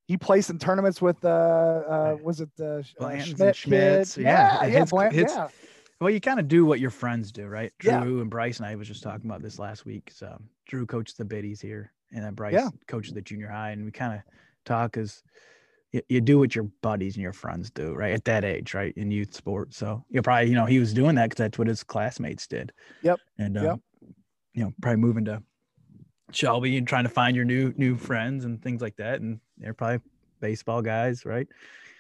[0.06, 4.18] he placed in tournaments with uh, uh was it the uh, Schmidt Schmitz?
[4.18, 5.48] Yeah, yeah, yeah, Bland, yeah.
[6.04, 7.72] Well, you kind of do what your friends do, right?
[7.80, 8.22] Drew yeah.
[8.22, 10.12] and Bryce and I was just talking about this last week.
[10.14, 12.70] So Drew coached the biddies here, and then Bryce yeah.
[12.88, 14.20] coached the junior high, and we kind of
[14.66, 15.24] talk as
[15.94, 18.12] you, you, do what your buddies and your friends do, right?
[18.12, 18.94] At that age, right?
[18.98, 19.78] In youth sports.
[19.78, 22.74] So you probably, you know, he was doing that because that's what his classmates did.
[23.04, 23.22] Yep.
[23.38, 23.80] And um, yep.
[24.56, 25.42] you know, probably moving to
[26.34, 29.22] Shelby and trying to find your new new friends and things like that.
[29.22, 30.02] And they're probably
[30.42, 31.48] baseball guys, right?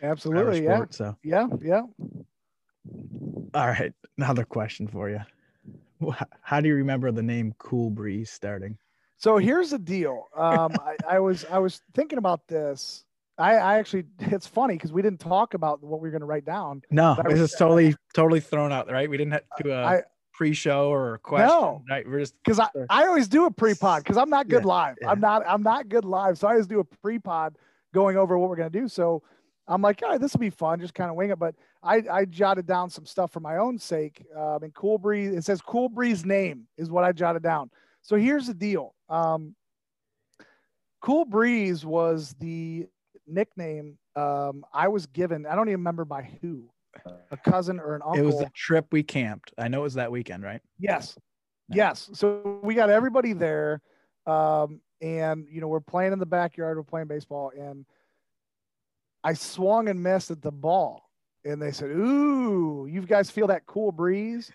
[0.02, 0.64] Absolutely.
[0.64, 0.98] Sport, yeah.
[0.98, 1.84] So yeah, yeah.
[3.54, 5.20] All right, another question for you.
[6.42, 8.78] How do you remember the name Cool Breeze starting?
[9.18, 10.28] So here's the deal.
[10.36, 13.06] Um, I, I, was I was thinking about this.
[13.38, 16.26] I, I actually it's funny because we didn't talk about what we were going to
[16.26, 16.82] write down.
[16.92, 19.10] No, this is totally totally thrown out, right?
[19.10, 21.48] We didn't have do a I, pre-show or a question.
[21.48, 22.08] No, right?
[22.08, 24.96] We're just because I, I always do a pre-pod because I'm not good yeah, live.
[25.02, 25.10] Yeah.
[25.10, 27.56] I'm not I'm not good live, so I always do a pre-pod
[27.94, 28.88] going over what we're going to do.
[28.88, 29.24] So
[29.68, 31.40] I'm like, all right, this will be fun, just kind of wing it.
[31.40, 34.26] But I, I jotted down some stuff for my own sake.
[34.36, 37.70] Um, and Cool Breeze, it says Cool Breeze name is what I jotted down.
[38.02, 38.94] So here's the deal.
[39.10, 39.56] Um,
[41.02, 42.88] cool Breeze was the
[43.26, 45.46] nickname um, I was given.
[45.46, 46.70] I don't even remember by who,
[47.32, 48.20] a cousin or an uncle.
[48.20, 49.54] It was the trip we camped.
[49.58, 50.62] I know it was that weekend, right?
[50.78, 51.18] Yes.
[51.70, 52.10] Yes.
[52.14, 53.82] So we got everybody there.
[54.28, 57.52] Um, and, you know, we're playing in the backyard, we're playing baseball.
[57.58, 57.86] And
[59.24, 61.10] I swung and missed at the ball.
[61.46, 64.52] And they said, Ooh, you guys feel that cool breeze?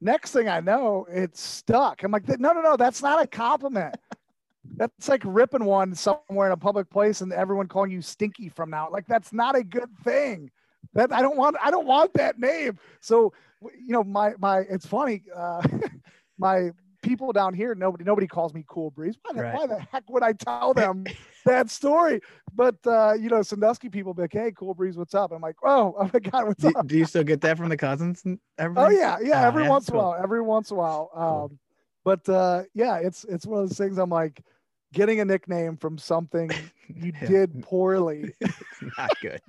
[0.00, 2.02] Next thing I know, it's stuck.
[2.02, 3.96] I'm like, No, no, no, that's not a compliment.
[4.76, 8.70] that's like ripping one somewhere in a public place and everyone calling you stinky from
[8.70, 8.88] now.
[8.90, 10.50] Like, that's not a good thing.
[10.94, 12.78] That I don't want, I don't want that name.
[13.00, 15.22] So, you know, my, my, it's funny.
[15.34, 15.62] Uh,
[16.38, 16.70] my
[17.02, 19.16] people down here, nobody nobody calls me Cool Breeze.
[19.22, 19.54] Why the, right.
[19.54, 21.04] why the heck would I tell them
[21.44, 22.20] that story?
[22.54, 25.56] But uh, you know, Sandusky people be like, "Hey, Cool Breeze, what's up?" I'm like,
[25.64, 28.24] "Oh, oh my God, what's do, up?" Do you still get that from the cousins?
[28.58, 29.46] Oh yeah, yeah.
[29.46, 31.10] Every once in a while, every once in a while.
[31.14, 31.58] Um, cool.
[32.04, 33.96] But uh, yeah, it's it's one of those things.
[33.96, 34.42] I'm like,
[34.92, 36.50] getting a nickname from something
[36.88, 37.26] you yeah.
[37.26, 38.34] did poorly.
[38.98, 39.40] not good.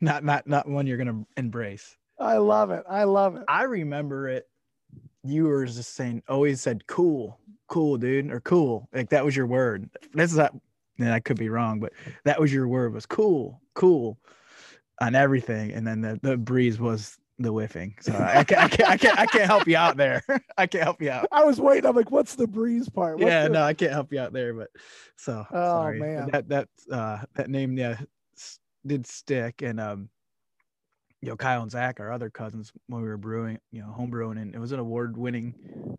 [0.00, 1.96] Not not not one you're gonna embrace.
[2.18, 2.84] I love it.
[2.88, 3.42] I love it.
[3.48, 4.46] I remember it
[5.24, 8.88] you were just saying always said cool, cool, dude, or cool.
[8.92, 9.88] Like that was your word.
[10.12, 10.52] This is that
[10.98, 11.92] and I could be wrong, but
[12.24, 14.18] that was your word was cool, cool
[15.00, 15.72] on everything.
[15.72, 17.96] And then the, the breeze was the whiffing.
[18.00, 20.22] So I can't, I can't, I can't, I can't help you out there.
[20.58, 21.26] I can't help you out.
[21.32, 21.86] I was waiting.
[21.86, 23.16] I'm like, what's the breeze part?
[23.16, 23.48] What's yeah, the...
[23.50, 24.54] no, I can't help you out there.
[24.54, 24.70] But
[25.16, 26.00] so, oh sorry.
[26.00, 27.98] man, that, that, uh, that name, yeah,
[28.86, 29.62] did stick.
[29.62, 30.08] And, um,
[31.24, 34.10] you know, Kyle and Zach, our other cousins, when we were brewing, you know, home
[34.10, 35.54] brewing, and it was an award winning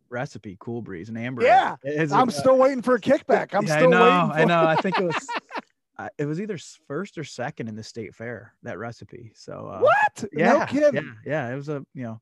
[0.08, 1.42] recipe, Cool Breeze and Amber.
[1.42, 1.78] Yeah.
[1.84, 3.56] I'm still waiting for a kickback.
[3.56, 4.30] I'm yeah, still I know, waiting.
[4.30, 4.38] For...
[4.38, 4.68] I know.
[4.68, 5.28] I think it was,
[5.98, 9.32] uh, it was either first or second in the state fair, that recipe.
[9.34, 10.30] So, uh, what?
[10.32, 10.60] Yeah.
[10.60, 11.16] No kidding.
[11.26, 11.48] Yeah.
[11.48, 11.52] Yeah.
[11.52, 12.22] It was a, you know,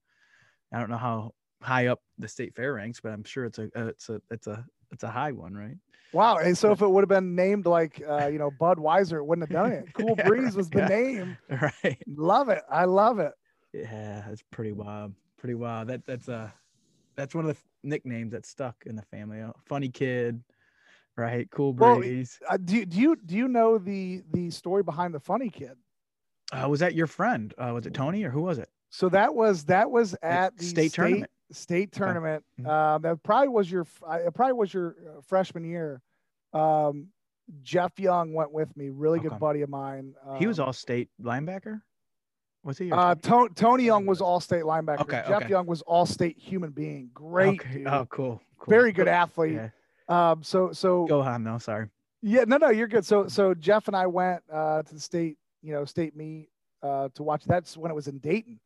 [0.73, 3.69] I don't know how high up the state fair ranks, but I'm sure it's a,
[3.75, 5.75] uh, it's a, it's a, it's a high one, right?
[6.13, 6.37] Wow.
[6.37, 9.49] And so if it would have been named like, uh, you know, Budweiser, it wouldn't
[9.49, 9.93] have done it.
[9.93, 10.87] Cool yeah, Breeze was the yeah.
[10.87, 11.37] name.
[11.49, 11.97] Right.
[12.07, 12.61] Love it.
[12.69, 13.33] I love it.
[13.73, 15.13] Yeah, That's pretty wild.
[15.37, 15.87] Pretty wild.
[15.87, 16.49] That that's a uh,
[17.15, 19.41] that's one of the nicknames that stuck in the family.
[19.41, 20.41] Uh, funny kid,
[21.17, 21.49] right?
[21.51, 22.39] Cool breeze.
[22.41, 25.75] Well, uh, do do you do you know the the story behind the funny kid?
[26.51, 27.53] Uh, was that your friend?
[27.57, 28.69] Uh, was it Tony or who was it?
[28.89, 31.31] So that was that was at the state, state tournament.
[31.53, 32.43] State tournament.
[32.59, 32.69] Mm-hmm.
[32.69, 33.85] Um, that probably was your.
[34.11, 36.01] It probably was your uh, freshman year.
[36.53, 37.07] Um,
[37.61, 40.13] Jeff Young went with me, really good buddy of mine.
[40.37, 41.81] he was Um, all state linebacker.
[42.63, 42.91] Was he?
[42.91, 45.01] Uh, To- Tony Young was all state linebacker.
[45.01, 45.49] Okay, Jeff okay.
[45.49, 47.09] Young was all state human being.
[47.13, 47.83] Great, Okay.
[47.85, 48.41] Oh, cool.
[48.57, 48.69] cool.
[48.69, 49.53] very good athlete.
[49.53, 50.31] Yeah.
[50.31, 51.57] Um, so so Go on though.
[51.57, 51.87] Sorry.
[52.21, 53.05] yeah, no, no, you're good.
[53.05, 56.47] So so Jeff and I went uh, to the state, you know, state meet
[56.81, 57.43] uh, to watch.
[57.43, 58.59] That's when it was in Dayton.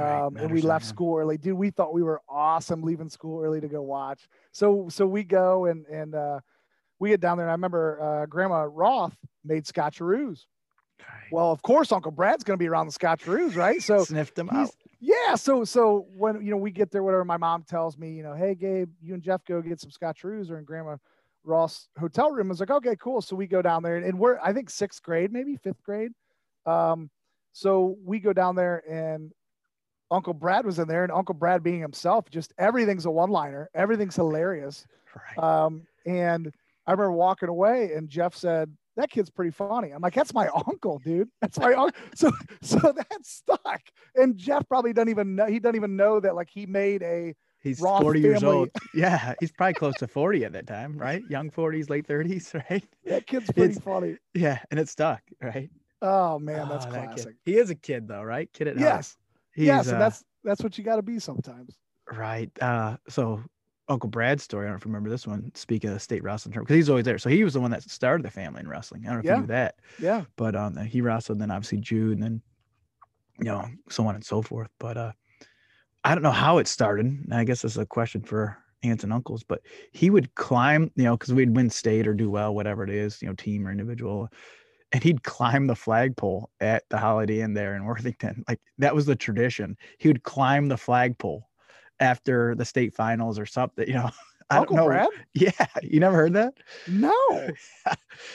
[0.00, 1.54] Right, Um, and we left school early, dude.
[1.56, 4.28] We thought we were awesome leaving school early to go watch.
[4.52, 6.40] So so we go and and uh,
[6.98, 7.46] we get down there.
[7.46, 10.44] And I remember uh, Grandma Roth made scotcheroos.
[11.32, 13.80] Well, of course, Uncle Brad's going to be around the scotcheroos, right?
[13.82, 14.70] So sniffed he's- out.
[15.00, 18.22] yeah, so so when you know we get there, whatever my mom tells me, you
[18.22, 20.96] know, hey Gabe, you and Jeff go get some scotcheroos or in Grandma
[21.44, 22.48] Roth hotel room.
[22.48, 23.22] I was like, okay, cool.
[23.22, 26.12] So we go down there, and we're I think sixth grade, maybe fifth grade.
[26.66, 27.08] Um,
[27.52, 29.32] so we go down there, and
[30.10, 34.16] Uncle Brad was in there, and Uncle Brad being himself, just everything's a one-liner, everything's
[34.16, 34.86] hilarious.
[35.14, 35.42] Right.
[35.44, 36.52] Um, and
[36.86, 40.48] I remember walking away, and Jeff said, "That kid's pretty funny." I'm like, "That's my
[40.66, 41.28] uncle, dude.
[41.40, 42.30] That's my uncle." So,
[42.62, 43.80] so that stuck.
[44.16, 45.46] And Jeff probably doesn't even know.
[45.46, 47.34] He doesn't even know that like he made a.
[47.62, 48.70] He's Roth 40 years old.
[48.94, 51.22] Yeah, he's probably close to 40 at that time, right?
[51.28, 52.82] Young 40s, late 30s, right?
[53.04, 54.16] That kid's pretty It's- funny.
[54.32, 55.70] Yeah, and it stuck, right?
[56.02, 57.34] Oh man, that's Oh, that classic.
[57.44, 58.50] He is a kid though, right?
[58.54, 58.88] Kid at heart.
[58.96, 59.18] Yes,
[59.54, 61.76] He's, yes, and uh, that's that's what you got to be sometimes.
[62.12, 62.50] right.
[62.60, 63.42] Uh, so
[63.88, 64.64] Uncle Brad's story.
[64.64, 65.50] I don't know if you remember this one.
[65.54, 67.18] Speak of state wrestling term, because he's always there.
[67.18, 69.02] So he was the one that started the family in wrestling.
[69.04, 69.34] I don't know if Yeah.
[69.34, 71.36] you knew that, Yeah, but um, he wrestled.
[71.36, 72.42] and Then obviously Jude, and then
[73.38, 74.70] you know so on and so forth.
[74.78, 75.12] But uh,
[76.04, 77.06] I don't know how it started.
[77.06, 79.42] and I guess this is a question for aunts and uncles.
[79.42, 82.90] But he would climb, you know, because we'd win state or do well, whatever it
[82.90, 84.28] is, you know, team or individual.
[84.92, 88.44] And he'd climb the flagpole at the Holiday Inn there in Worthington.
[88.48, 89.76] Like that was the tradition.
[89.98, 91.48] He would climb the flagpole
[92.00, 93.86] after the state finals or something.
[93.86, 94.10] You know,
[94.50, 94.88] I Uncle don't know.
[94.88, 95.08] Brad.
[95.34, 96.54] Yeah, you never heard that?
[96.88, 97.50] No,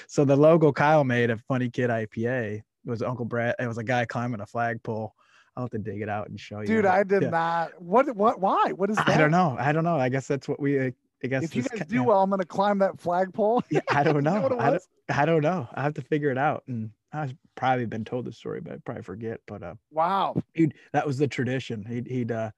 [0.08, 3.56] So the logo Kyle made of Funny Kid IPA was Uncle Brad.
[3.60, 5.14] It was a guy climbing a flagpole.
[5.58, 6.68] I'll have to dig it out and show you.
[6.68, 7.30] dude, I did yeah.
[7.30, 7.82] not.
[7.82, 8.14] What?
[8.16, 8.40] What?
[8.42, 8.72] Why?
[8.74, 9.10] What is that?
[9.10, 9.56] I don't know.
[9.60, 9.98] I don't know.
[9.98, 10.80] I guess that's what we.
[10.80, 10.92] Uh,
[11.26, 13.64] I guess If you guys do well, I'm gonna climb that flagpole.
[13.72, 14.56] Yeah, I don't know.
[14.60, 14.84] I don't.
[15.10, 15.68] I don't know.
[15.74, 16.64] I have to figure it out.
[16.68, 19.40] And I've probably been told the story, but I probably forget.
[19.48, 21.84] But uh, Wow, he'd, that was the tradition.
[21.84, 22.52] He'd he'd uh,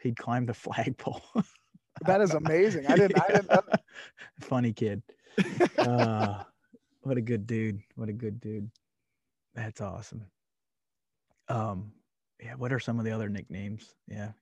[0.00, 1.20] he'd climb the flagpole.
[2.06, 2.86] that is amazing.
[2.86, 3.20] I didn't.
[3.20, 3.60] I didn't.
[4.40, 5.02] Funny kid.
[5.76, 6.44] Uh,
[7.02, 7.80] what a good dude.
[7.94, 8.70] What a good dude.
[9.54, 10.24] That's awesome.
[11.48, 11.92] Um,
[12.42, 12.54] yeah.
[12.54, 13.94] What are some of the other nicknames?
[14.06, 14.32] Yeah,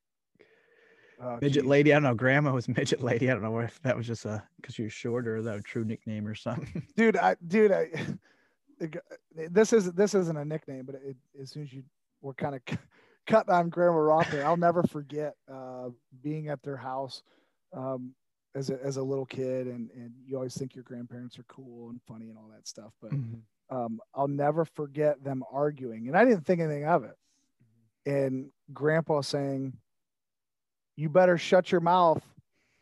[1.21, 1.69] Oh, midget geez.
[1.69, 1.93] lady.
[1.93, 2.15] I don't know.
[2.15, 3.31] Grandma was midget lady.
[3.31, 5.63] I don't know if that was just a because she was short or that a
[5.63, 6.87] true nickname or something.
[6.97, 7.89] dude i dude i
[8.81, 8.97] it
[9.55, 11.83] this is this isn't a nickname but it, as soon as you
[12.21, 12.61] were kind of
[13.27, 15.89] cutting on grandma roth there i'll never forget uh
[16.23, 17.23] being at their house
[17.75, 18.15] um
[18.55, 21.89] as a, as a little kid and and you always think your grandparents are cool
[21.91, 23.41] and funny and all that stuff but Mhm.
[23.71, 27.17] um i'll never forget them arguing and i didn't think anything of it
[28.05, 29.73] and grandpa saying
[30.97, 32.23] you better shut your mouth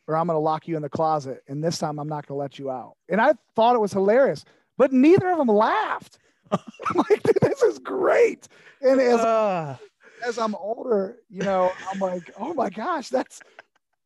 [0.07, 1.43] or I'm going to lock you in the closet.
[1.49, 2.95] And this time I'm not going to let you out.
[3.09, 4.45] And I thought it was hilarious,
[4.77, 6.19] but neither of them laughed.
[6.53, 8.47] I'm like, dude, this is great.
[8.83, 9.79] And as, Ah,
[10.27, 13.41] as I'm older, you know, I'm like, oh my gosh, that's,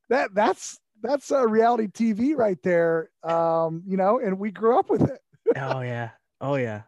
[0.08, 3.10] that, that's, that's a reality TV right there.
[3.22, 5.20] Um, you know, and we grew up with it.
[5.56, 6.10] oh yeah.
[6.40, 6.82] Oh yeah.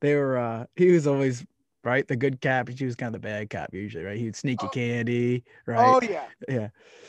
[0.00, 0.38] They were.
[0.38, 1.44] uh He was always
[1.84, 2.06] right.
[2.06, 2.70] The good cop.
[2.74, 4.16] She was kind of the bad cop usually, right?
[4.18, 4.72] He'd sneak you Oh.
[4.72, 5.78] candy, right?
[5.78, 6.26] Oh yeah.
[6.48, 6.68] yeah.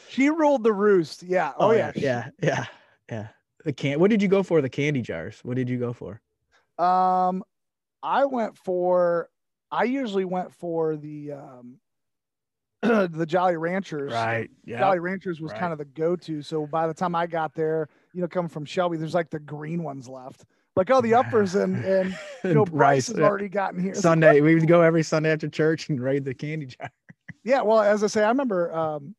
[0.10, 1.24] She ruled the roost.
[1.24, 1.54] Yeah.
[1.58, 1.92] Oh, yeah.
[1.96, 2.30] Yeah.
[2.42, 2.66] Yeah.
[3.10, 3.28] Yeah.
[3.66, 4.00] The can.
[4.00, 4.62] What did you go for?
[4.62, 5.40] The candy jars.
[5.44, 6.22] What did you go for?
[6.78, 7.44] Um,
[8.02, 9.30] I went for,
[9.72, 11.80] I usually went for the, um,
[12.82, 14.14] the Jolly Ranchers.
[14.14, 14.50] Right.
[14.64, 14.80] Yeah.
[14.80, 15.60] Jolly Ranchers was right.
[15.60, 16.42] kind of the go-to.
[16.42, 19.40] So by the time I got there, you know, coming from Shelby, there's like the
[19.40, 20.46] green ones left.
[20.80, 23.94] Like, oh, the uppers and and you know, Bryce has already gotten here.
[23.94, 24.40] Sunday.
[24.50, 26.90] We would go every Sunday after church and raid the candy jar.
[27.44, 29.14] yeah, well, as I say, I remember um,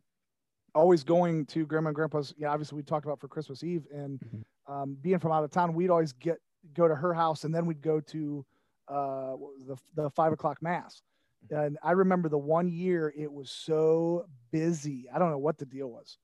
[0.75, 2.33] always going to Grandma and Grandpa's.
[2.38, 4.73] Yeah, obviously we talked about for Christmas Eve, and Mhm.
[4.73, 6.38] um, being from out of town, we'd always get
[6.73, 8.46] go to her house, and then we'd go to
[8.88, 11.03] uh, the the five o'clock mass.
[11.51, 15.11] And I remember the one year it was so busy.
[15.14, 16.16] I don't know what the deal was.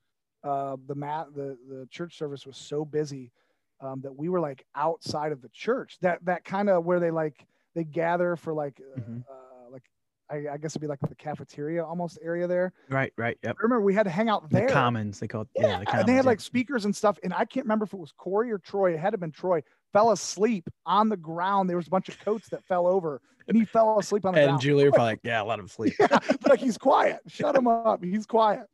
[0.43, 3.33] Uh, the mat the the church service was so busy
[3.81, 5.99] um, that we were like outside of the church.
[6.03, 9.25] That that kind of where they like they gather for like uh, Mhm.
[9.29, 9.83] uh, like
[10.31, 12.73] I, I guess it'd be like the cafeteria almost area there.
[12.89, 13.13] Right.
[13.17, 13.39] Right.
[13.45, 13.57] Yep.
[13.59, 14.67] I remember we had to hang out there.
[14.67, 15.21] The commons.
[15.21, 15.49] They call it.
[15.55, 15.67] Yeah.
[15.69, 16.01] Yeah, the commons.
[16.01, 16.29] and they had yeah.
[16.31, 17.19] like speakers and stuff.
[17.23, 18.93] And I can't remember if it was Corey or Troy.
[18.95, 19.63] It had to have been Troy.
[19.93, 21.71] Fell asleep on the ground.
[21.71, 24.41] There was a bunch of coats that fell over, and he fell asleep on the
[24.41, 24.61] and ground.
[24.63, 27.21] Julie were probably like, "Yeah, let him sleep." Yeah, like he's quiet.
[27.29, 28.03] Shut him up.
[28.05, 28.67] He's quiet.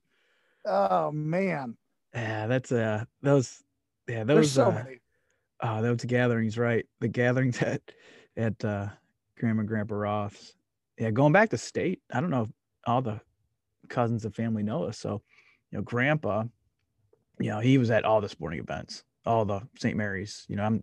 [0.65, 1.77] Oh man,
[2.15, 3.63] Yeah, that's uh those.
[4.09, 4.37] Yeah, those.
[4.37, 5.01] there's so uh, many.
[5.63, 6.87] Oh, those gatherings, right?
[7.01, 7.83] The gatherings at
[8.37, 8.89] at uh,
[9.39, 10.55] Grandma and Grandpa Roth's.
[10.99, 12.49] Yeah, going back to state, I don't know if
[12.87, 13.21] all the
[13.89, 14.99] cousins and family know us.
[14.99, 15.23] So,
[15.71, 16.45] you know, Grandpa,
[17.41, 19.97] you know, he was at all the sporting events, all the St.
[19.97, 20.45] Mary's.
[20.49, 20.83] You know, I'm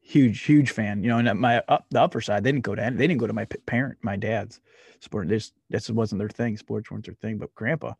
[0.00, 1.02] huge, huge fan.
[1.02, 3.06] You know, and at my up the upper side, they didn't go to any, they
[3.06, 4.60] didn't go to my parent, my dad's
[5.00, 5.28] sport.
[5.28, 6.56] This this wasn't their thing.
[6.56, 7.38] Sports weren't their thing.
[7.38, 7.94] But Grandpa,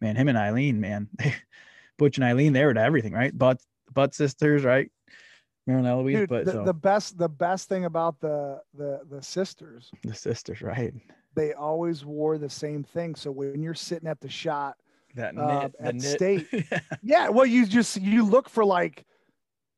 [0.00, 1.08] man, him and Eileen, man,
[1.98, 3.36] Butch and Eileen, they were to everything, right?
[3.36, 3.60] But
[3.94, 4.90] Butt sisters, right?
[5.66, 9.22] Marilyn Eloise, Dude, but the, so, the best the best thing about the the the
[9.22, 10.94] sisters, the sisters, right?
[11.34, 13.14] they always wore the same thing.
[13.14, 14.76] So when you're sitting at the Schott
[15.14, 16.02] That uh, knit, the at knit.
[16.04, 16.48] state,
[17.02, 19.04] yeah, well, you just you look for like,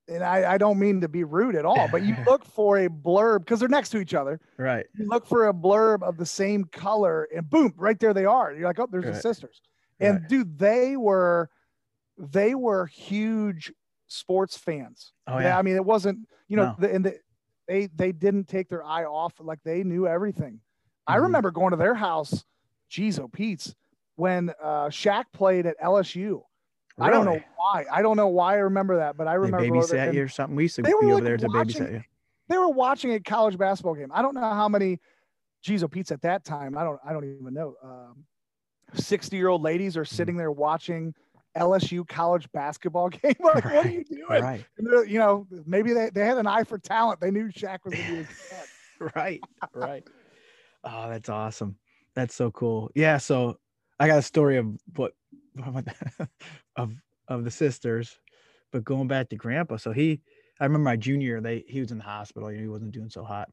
[0.08, 2.88] and I I don't mean to be rude at all, but you look for a
[2.88, 4.40] blurb because they're next to each other.
[4.58, 4.86] right.
[4.96, 8.52] You look for a blurb of the same color, and boom, right there they are.
[8.52, 9.60] You're like, oh, there's the sisters.
[9.98, 10.28] And Right.
[10.28, 11.50] dude, they were
[12.16, 13.72] they were huge
[14.10, 15.12] sports fans.
[15.26, 15.58] Oh Yeah, yeah.
[15.58, 16.76] I mean, it wasn't, you know, No.
[16.78, 17.18] the, and the,
[17.68, 19.34] they they didn't take their eye off.
[19.38, 20.60] Like they knew everything.
[21.06, 21.22] I Mhm.
[21.22, 22.44] remember going to their house.
[22.88, 23.74] Geez, oh Pete's
[24.16, 26.42] when uh, Shaq played at LSU.
[26.98, 27.86] I don't know why.
[27.90, 30.28] I don't know why I remember that, but I remember there babysat and you or
[30.28, 30.54] something.
[30.56, 32.02] We used to they be were, over like, there to watching- babysit you.
[32.48, 34.10] they were watching a college basketball game.
[34.12, 35.00] I don't know how many
[35.62, 36.76] geez, oh Pete's at that time.
[36.76, 37.74] I don't I don't even know.
[37.82, 38.24] Um,
[38.94, 40.00] 60 year old ladies Mm-hmm.
[40.00, 41.14] are sitting there watching
[41.56, 43.34] LSU college basketball game.
[43.40, 44.42] like, what are you doing?
[44.42, 44.64] Right.
[44.78, 47.20] You know, maybe they, they had an eye for talent.
[47.20, 48.66] They knew Shaq was going to be his dad.
[49.16, 49.40] right
[49.74, 50.04] right
[50.84, 51.76] oh that's awesome
[52.14, 53.58] that's so cool yeah so
[53.98, 55.12] i got a story of what
[56.76, 56.92] of
[57.28, 58.18] of the sisters
[58.72, 60.20] but going back to grandpa so he
[60.60, 62.90] i remember my junior year they he was in the hospital you know, he wasn't
[62.92, 63.48] doing so hot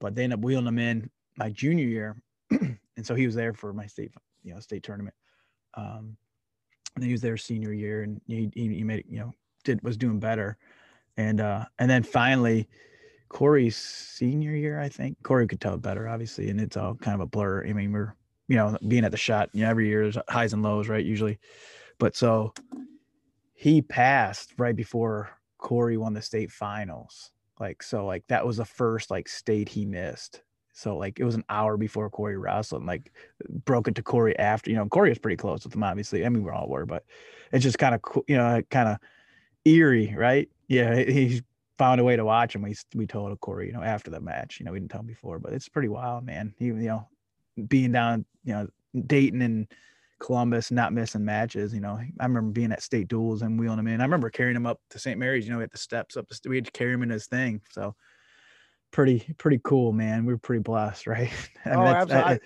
[0.00, 3.54] but they ended up wheeling him in my junior year and so he was there
[3.54, 4.10] for my state
[4.42, 5.14] you know state tournament
[5.74, 6.16] um
[6.96, 9.32] and he was there senior year and he, he, made you know
[9.64, 10.56] did was doing better
[11.16, 12.68] and uh and then finally
[13.30, 15.22] Corey's senior year, I think.
[15.22, 17.64] Corey could tell it better, obviously, and it's all kind of a blur.
[17.66, 18.14] I mean, we're
[18.48, 21.04] you know being at the Schott, you know, every year there's highs and lows, right?
[21.04, 21.38] Usually,
[21.98, 22.52] but so
[23.54, 27.30] he passed right before Corey won the state finals.
[27.60, 30.42] Like so, like that was the first like state he missed.
[30.72, 33.12] So like it was an hour before Corey wrestled, and like
[33.64, 34.70] broke it to Corey after.
[34.70, 36.24] You know, Corey was pretty close with him, obviously.
[36.24, 37.04] I mean, we all were, but
[37.52, 38.98] it's just kind of you know, kind of
[39.64, 40.48] eerie, right?
[40.68, 41.42] Yeah, he-
[41.78, 42.60] found a way to watch him.
[42.60, 44.60] We we told Corey, you know, after the match.
[44.60, 46.52] You know, we didn't tell him before, but it's pretty wild, man.
[46.58, 47.08] He, you know,
[47.68, 48.68] being down, you know,
[49.06, 49.66] Dayton and
[50.18, 51.72] Columbus, not missing matches.
[51.72, 54.02] You know, I remember being at state duels and wheeling him in.
[54.02, 55.18] I remember carrying him up to St.
[55.18, 55.48] Mary's.
[55.48, 56.28] You know, at the steps up.
[56.28, 57.62] The, we had to carry him in his thing.
[57.70, 57.94] So
[58.90, 60.24] pretty pretty cool, man.
[60.24, 61.30] We were pretty blessed, right?
[61.64, 62.40] I mean, Oh, absolutely.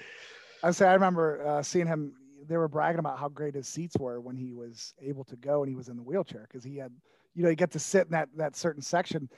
[0.63, 2.15] I say I remember uh, seeing him.
[2.47, 5.63] They were bragging about how great his seats were when he was able to go
[5.63, 6.93] and he was in the wheelchair because he had,
[7.35, 9.31] you know, you get to sit in that that certain section.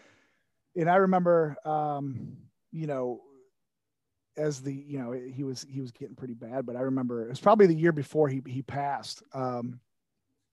[0.75, 2.37] And I remember, um,
[2.73, 3.23] you know,
[4.37, 7.29] as the you know he was he was getting pretty bad, but I remember it
[7.29, 9.23] was probably the year before he he passed.
[9.33, 9.81] Um,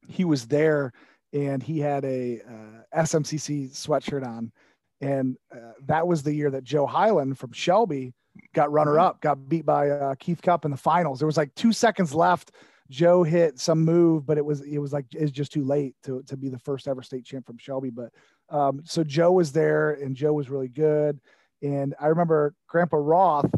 [0.07, 0.91] he was there
[1.33, 4.51] and he had a uh, SMCC sweatshirt on,
[5.01, 8.13] and uh, that was the year that Joe Highland from Shelby
[8.53, 11.19] got runner up, got beat by uh, Keith Cup in the finals.
[11.19, 12.51] There was like two seconds left.
[12.89, 16.21] Joe hit some move, but it was it was like it's just too late to
[16.23, 17.89] to be the first ever state champ from Shelby.
[17.89, 18.09] But
[18.49, 21.19] um, so Joe was there, and Joe was really good.
[21.61, 23.49] And I remember Grandpa Roth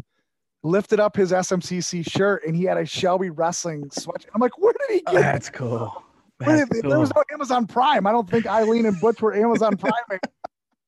[0.62, 4.26] lifted up his SMCC shirt, and he had a Shelby wrestling sweatshirt.
[4.34, 5.20] I'm like, where did he Oh, get?
[5.22, 6.02] that's cool.
[6.38, 8.06] That's did- There was no Amazon Prime.
[8.06, 9.92] I don't think Eileen and Butch were Amazon Prime.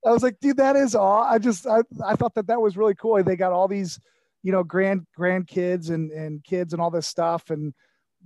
[0.08, 1.22] I was like, dude, that is all.
[1.22, 3.22] I just, I, I thought that that was really cool.
[3.22, 4.00] They got all these,
[4.42, 7.50] you know, grand grandkids and and kids and all this stuff.
[7.50, 7.74] And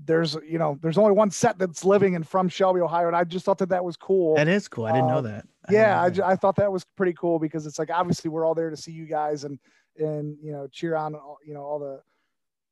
[0.05, 3.07] there's, you know, there's only one set that's living and from Shelby, Ohio.
[3.09, 4.37] And I just thought that that was cool.
[4.37, 4.87] That is cool.
[4.87, 5.47] I didn't know Um, that.
[5.69, 6.15] I yeah, know I, that.
[6.17, 8.77] ju- I thought that was pretty cool because it's like obviously we're all there to
[8.77, 9.59] see you guys and
[9.99, 12.01] and you know cheer on all, you know all the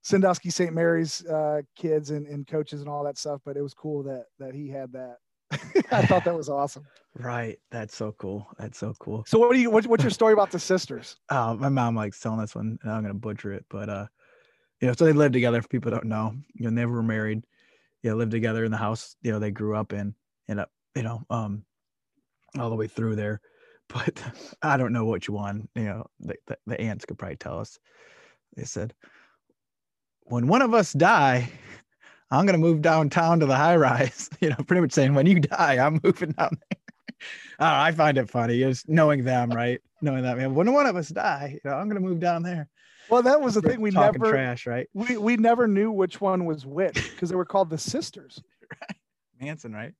[0.03, 0.73] Sandusky St.
[0.73, 3.41] Mary's uh, kids and, and coaches and all that stuff.
[3.45, 5.17] But it was cool that that he had that.
[5.91, 6.85] I thought that was awesome.
[7.19, 7.59] right.
[7.71, 8.47] That's so cool.
[8.59, 9.25] That's so cool.
[9.27, 11.17] So what do you what, what's your story about the sisters?
[11.29, 14.07] uh, my mom likes telling this one, and I'm gonna butcher it, but uh,
[14.81, 15.61] you know, so they lived together.
[15.61, 17.45] For people don't know, you know, never were married.
[18.03, 19.17] You know, lived together in the house.
[19.23, 20.15] You know, they grew up in,
[20.49, 21.65] and up, you know, um,
[22.59, 23.41] all the way through there.
[23.93, 24.23] But
[24.63, 25.69] I don't know which one.
[25.75, 27.77] You know, the, the, the aunts could probably tell us.
[28.57, 28.95] They said,
[30.23, 31.51] when one of us die,
[32.31, 34.29] I'm gonna move downtown to the high rise.
[34.41, 36.79] You know, pretty much saying when you die, I'm moving down there.
[37.59, 39.81] I, oh, I find it funny, just knowing them, right?
[40.01, 42.69] Knowing that man, when one of us die, you know, I'm gonna move down there.
[43.11, 43.81] Well, that was the thing.
[43.81, 44.89] We Talking never trash, right?
[44.95, 48.41] we, we never knew which one was which because they were called the sisters.
[49.41, 49.93] Manson, right?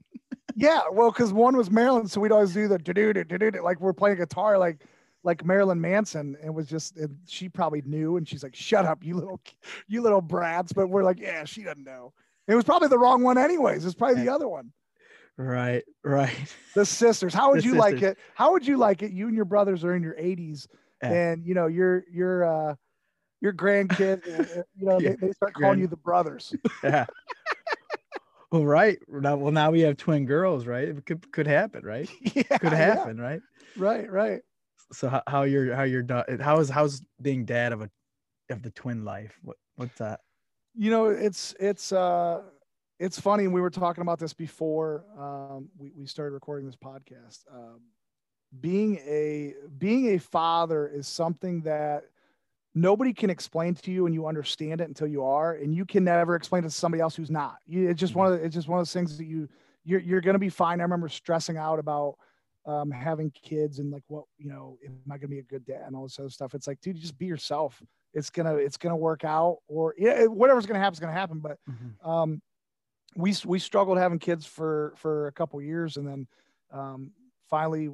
[0.55, 3.63] yeah, well, because one was Marilyn, so we'd always do the do do do do
[3.63, 4.87] like we're playing guitar, like
[5.23, 9.05] like Marilyn Manson, and was just and she probably knew, and she's like, "Shut up,
[9.05, 9.41] you little
[9.89, 12.13] you little brats," but we're like, "Yeah, she doesn't know."
[12.49, 13.85] It was probably the wrong one, anyways.
[13.85, 14.73] It's probably the other one.
[15.37, 16.35] Right, right.
[16.75, 17.33] The sisters.
[17.33, 18.19] How would The you like it?
[18.35, 19.13] How would you like it?
[19.13, 20.67] You and your brothers are in your 80s,
[21.03, 21.13] Yeah.
[21.13, 22.75] and you know your your uh
[23.41, 24.27] your grandkids,
[24.59, 26.55] uh, you know, Yeah, they, they start calling grand- you the brothers.
[26.85, 27.07] Yeah.
[28.53, 28.99] well, right.
[29.09, 30.89] Now, well, now we have twin girls, right?
[30.89, 32.11] It could could happen, right?
[32.35, 32.77] yeah, Could yeah.
[32.77, 33.41] happen, right?
[33.77, 34.41] Right, right.
[34.93, 36.05] So how, how you're how you're
[36.41, 37.91] how is how's being dad of a
[38.51, 39.39] of the twin life?
[39.43, 40.21] What what's that?
[40.77, 42.43] you know it's it's uh
[42.99, 47.41] it's funny we were talking about this before um we, we started recording this podcast
[47.53, 47.81] um
[48.61, 52.05] being a being a father is something that
[52.75, 56.05] nobody can explain to you and you understand it until you are and you can
[56.05, 58.55] never explain it to somebody else who's not you, it's just one of the, it's
[58.55, 59.49] just one of those things that you
[59.85, 62.17] you're, you're going to be fine i remember stressing out about
[62.71, 65.65] um, having kids and like what you know am i going to be a good
[65.65, 66.55] dad and all this other stuff.
[66.55, 67.83] It's like dude just be yourself.
[68.15, 71.41] It's gonna it's gonna work out or yeah whatever's gonna happen is gonna happen.
[71.41, 71.59] But
[72.09, 72.41] um,
[73.17, 76.27] we we struggled having kids for for a couple years, and then
[76.73, 77.11] um,
[77.49, 77.91] finally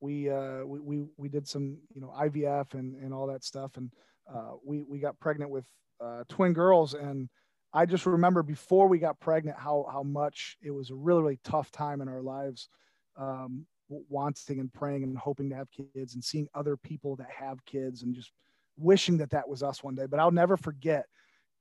[0.00, 3.76] we, uh, we we we did some you know IVF and and all that stuff,
[3.76, 3.90] and
[4.32, 5.66] uh, we we got pregnant with
[6.02, 7.28] uh, twin girls, and
[7.72, 11.38] I just remember before we got pregnant how how much it was a really really
[11.44, 12.68] tough time in our lives.
[13.16, 13.66] Um,
[14.08, 18.02] wanting and praying and hoping to have kids and seeing other people that have kids
[18.02, 18.32] and just
[18.76, 20.06] wishing that that was us one day.
[20.06, 21.06] But i'll never forget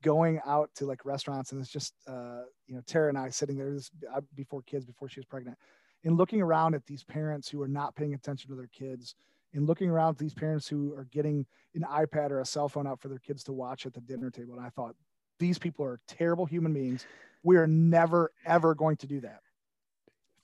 [0.02, 3.58] going out to like restaurants and it's just uh, you know Tara and I sitting
[3.58, 5.58] there this uh, before kids before she was pregnant
[6.04, 9.16] and looking around at these parents who are not paying attention to their kids
[9.54, 12.88] and looking around at these parents who are getting an iPad or a cell phone
[12.88, 14.56] out for their kids to watch at the dinner table.
[14.56, 14.96] And I thought
[15.40, 17.06] these people are terrible human beings.
[17.44, 19.42] We are never ever going to do that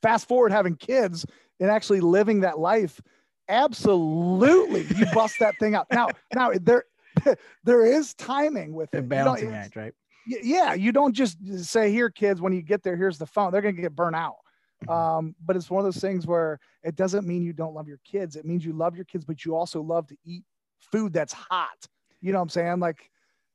[0.05, 1.25] fast forward having kids
[1.59, 3.01] and actually living that life
[3.49, 5.87] absolutely you bust that thing out.
[5.91, 6.83] Now now there
[7.63, 9.09] there is timing with it.
[9.09, 9.93] Balancing act, right?
[10.27, 13.51] yeah you don't just say here kids when you get there here's the phone.
[13.51, 14.35] They're going to get burnt out.
[14.85, 14.93] Mhm.
[14.93, 17.99] um, but it's one of those things where it doesn't mean you don't love your
[18.03, 18.35] kids.
[18.35, 20.43] It means you love your kids but you also love to eat
[20.79, 21.87] food that's hot.
[22.21, 22.79] You know what i'm saying?
[22.79, 23.09] Like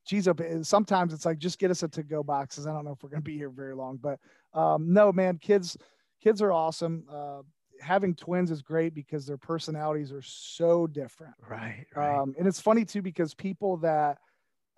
[0.07, 0.27] geez
[0.63, 2.67] sometimes it's like just get us a to-go boxes.
[2.67, 4.19] I don't know if we're going to be here very long but
[4.55, 5.77] um, no man kids
[6.23, 7.43] kids are awesome uh,
[7.81, 12.19] having twins is great because their personalities are so different Right, right.
[12.21, 14.19] um, and it's funny too because people that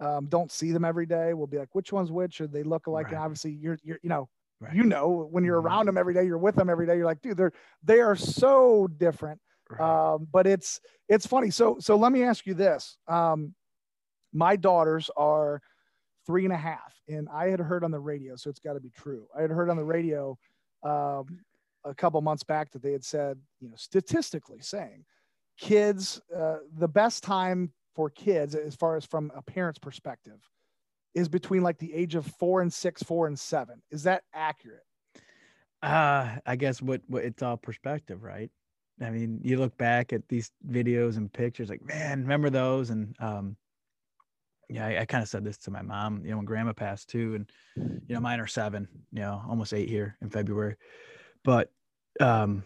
[0.00, 2.86] um, don't see them every day will be like, which one's which, or they look
[2.88, 3.08] alike.
[3.10, 4.28] And obviously, you're, you're, you know,
[4.58, 4.74] right.
[4.74, 5.64] you know, when you're Mhm.
[5.64, 6.96] around them every day, you're with them every day.
[6.96, 7.52] You're like, dude, they're
[7.84, 9.40] they are so different.
[9.70, 10.14] right.
[10.14, 11.50] Um, but it's it's funny.
[11.50, 12.96] So so let me ask you this.
[13.06, 13.54] Um,
[14.32, 15.60] my daughters are
[16.26, 18.80] three and a half, and I had heard on the radio, so it's got to
[18.80, 19.28] be true.
[19.36, 20.36] I had heard on the radio
[20.82, 21.40] um,
[21.84, 25.04] a couple months back that they had said, you know, statistically saying,
[25.58, 30.40] kids, uh, the best time for kids, as far as from a parent's perspective,
[31.14, 33.82] is between like the age of four and six, four and seven.
[33.90, 34.84] Is that accurate?
[35.82, 38.50] uh i guess what what it's all perspective right
[39.00, 43.16] i mean you look back at these videos and pictures like man remember those and
[43.18, 43.56] um
[44.68, 47.08] yeah i, I kind of said this to my mom you know when grandma passed
[47.08, 50.76] too and you know mine are seven you know almost eight here in february
[51.44, 51.70] but
[52.20, 52.62] um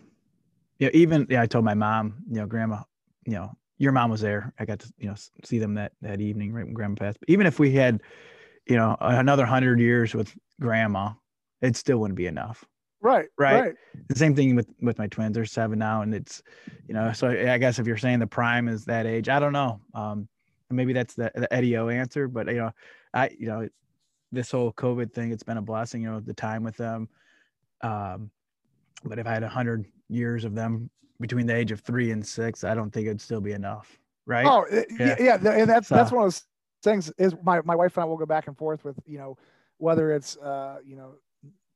[0.79, 2.81] you know even yeah i told my mom you know grandma
[3.27, 6.21] you know your mom was there i got to you know see them that that
[6.21, 8.03] evening right when grandma passed but even if we had
[8.67, 11.11] you know another hundred years with grandma
[11.63, 12.65] it still wouldn't be enough
[13.39, 13.55] Right.
[13.55, 13.75] Right.
[14.09, 16.43] the same thing with with my twins they're seven now and it's
[16.89, 19.39] you know so i I guess if you're saying the prime is that age i
[19.39, 20.29] don't know um
[20.71, 22.71] maybe that's the, the eddie o answer but you know
[23.15, 23.69] i you know
[24.33, 27.09] this whole covid thing it's been a blessing you know the time with them
[27.83, 28.31] um
[29.05, 30.91] but if i had a hundred years of them
[31.21, 34.47] between the age of three and six i don't think it'd still be enough right
[34.47, 35.39] Oh, yeah, Yeah.
[35.43, 36.43] yeah, and that's that's one of those
[36.83, 37.13] things.
[37.19, 39.39] Is my my wife and I will go back and forth with you know
[39.79, 41.15] whether it's uh you know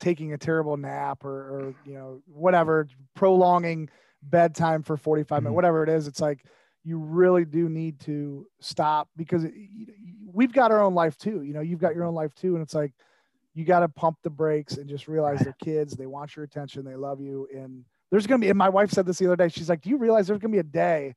[0.01, 3.89] taking a terrible nap or or you know whatever prolonging
[4.23, 5.55] bedtime for 45 minutes Mhm.
[5.55, 6.45] whatever it is it's like
[6.85, 9.53] you really do need to stop because it,
[10.33, 12.63] we've got our own life too you know you've got your own life too and
[12.63, 12.93] it's like
[13.55, 16.85] you got to pump the brakes and just realize they're kids they want your attention
[16.85, 19.49] they love you and there's gonna be and my wife said this the other day
[19.49, 21.15] she's like do you realize there's gonna be a day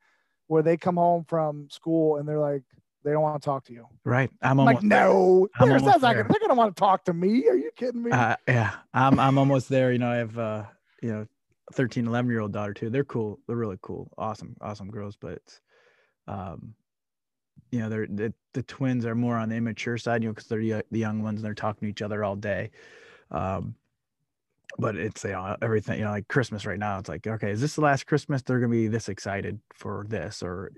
[0.47, 2.63] where they come home from school and they're like
[3.05, 4.89] they don't want to talk to you right i'm I'm like there.
[4.89, 6.23] no I'm there's- that's not there.
[6.23, 9.19] gonna, they're gonna want to talk to me are you kidding me Uh, yeah, I'm
[9.19, 9.91] I'm almost there.
[9.93, 10.63] You know, I have uh,
[11.01, 11.27] you know,
[11.71, 12.89] 13, 11 year old daughter too.
[12.89, 13.39] They're cool.
[13.47, 14.11] They're really cool.
[14.17, 15.15] Awesome, awesome girls.
[15.15, 15.61] But it's,
[16.27, 16.73] um,
[17.71, 20.23] you know, they're the, the twins are more on the immature side.
[20.23, 22.71] You know, because they're the young ones and they're talking to each other all day.
[23.31, 23.75] Um,
[24.77, 26.99] but it's you know everything you know like Christmas right now.
[26.99, 30.41] It's like okay, is this the last Christmas they're gonna be this excited for this
[30.41, 30.71] or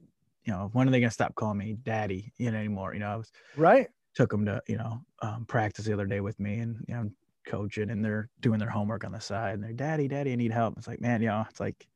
[0.43, 2.93] you know when are they gonna stop calling me daddy you know anymore?
[2.93, 3.87] You know I was right.
[4.15, 7.09] Took them to you know um, practice the other day with me and you know
[7.45, 10.51] coaching and they're doing their homework on the side and they're daddy daddy I need
[10.51, 10.77] help.
[10.77, 11.87] It's like man you know it's like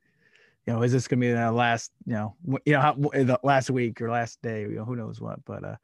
[0.65, 2.35] you know is this gonna be the last you know
[2.65, 5.63] you know how, the last week or last day you know who knows what but
[5.63, 5.75] uh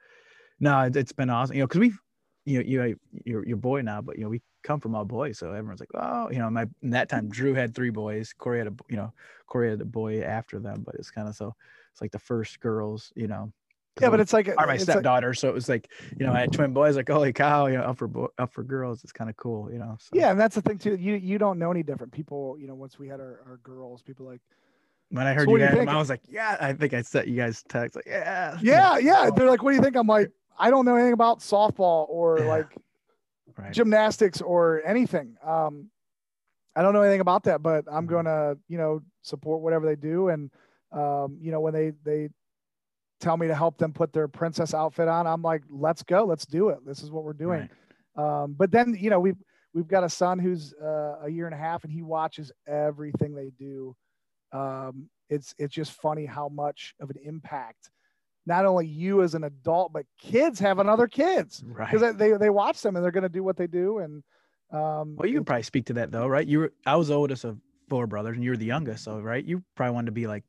[0.60, 2.00] no it, has been awesome you know because we've
[2.46, 5.38] you know you you're your boy now but you know we come from all boys,
[5.38, 8.58] so everyone's like, oh, you know, my in that time Drew had three boys, Corey
[8.58, 9.14] had a you know,
[9.48, 11.56] Corey had a boy after them, but it's kind of so
[11.92, 13.54] it's like the first girls, you know.
[14.02, 15.90] Yeah, but it's like are my stepdaughter, like, so it was like
[16.20, 18.64] you know I had twin boys, like holy cow, you know, up for up for
[18.64, 19.98] girls, it's kind of cool, you know.
[20.00, 20.10] So.
[20.14, 20.96] Yeah, and that's the thing too.
[20.96, 22.12] You you don't know any different.
[22.12, 24.42] People, you know, once we had our, our girls, people like
[25.10, 27.28] when I heard so you guys, you I was like, yeah, I think I sent
[27.28, 29.30] you guys text like, yeah, yeah, yeah.
[29.34, 29.96] They're like, what do you think?
[29.96, 32.46] I'm like, I don't know anything about softball or yeah.
[32.46, 32.78] like
[33.58, 33.72] right.
[33.72, 35.36] gymnastics or anything.
[35.44, 35.90] Um,
[36.76, 38.14] I don't know anything about that, but I'm mm-hmm.
[38.14, 40.30] going to, you know, support whatever they do.
[40.30, 40.52] And,
[40.92, 42.30] um, you know, when they, they
[43.20, 46.46] tell me to help them put their princess outfit on, I'm like, let's go, let's
[46.46, 46.80] do it.
[46.86, 47.70] This is what we're doing.
[48.18, 48.44] Right.
[48.44, 49.42] Um, but then, you know, we've,
[49.74, 53.36] we've got a son who's uh, a year and a half and he watches everything
[53.36, 53.96] they do.
[54.52, 57.90] Um, it's, it's just funny how much of an impact
[58.46, 62.18] not only you as an adult, but kids having other kids because right.
[62.18, 64.00] they, they watch them and they're going to do what they do.
[64.00, 64.24] And
[64.72, 66.48] um, well, you can probably speak to that though, right?
[66.48, 67.58] You were I was the oldest of
[67.90, 70.44] four brothers, and you were the youngest, so right, you probably wanted to be like,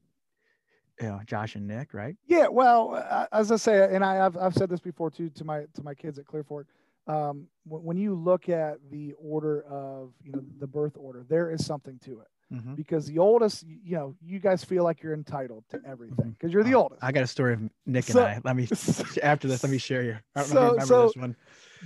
[1.00, 2.16] you know, Josh and Nick, right?
[2.26, 2.48] Yeah.
[2.48, 5.82] Well, as I say, and I, have I've said this before too to my to
[5.82, 6.64] my kids at Clearfork.
[7.06, 11.64] Um, when you look at the order of you know the birth order, there is
[11.64, 12.74] something to it mm-hmm.
[12.74, 16.50] because the oldest, you know, you guys feel like you're entitled to everything because mm-hmm.
[16.50, 17.02] you're the oh, oldest.
[17.02, 18.40] I got a story of Nick so, and I.
[18.44, 18.68] Let me
[19.22, 20.18] after this, let me share you.
[20.34, 21.36] I so, remember so this one.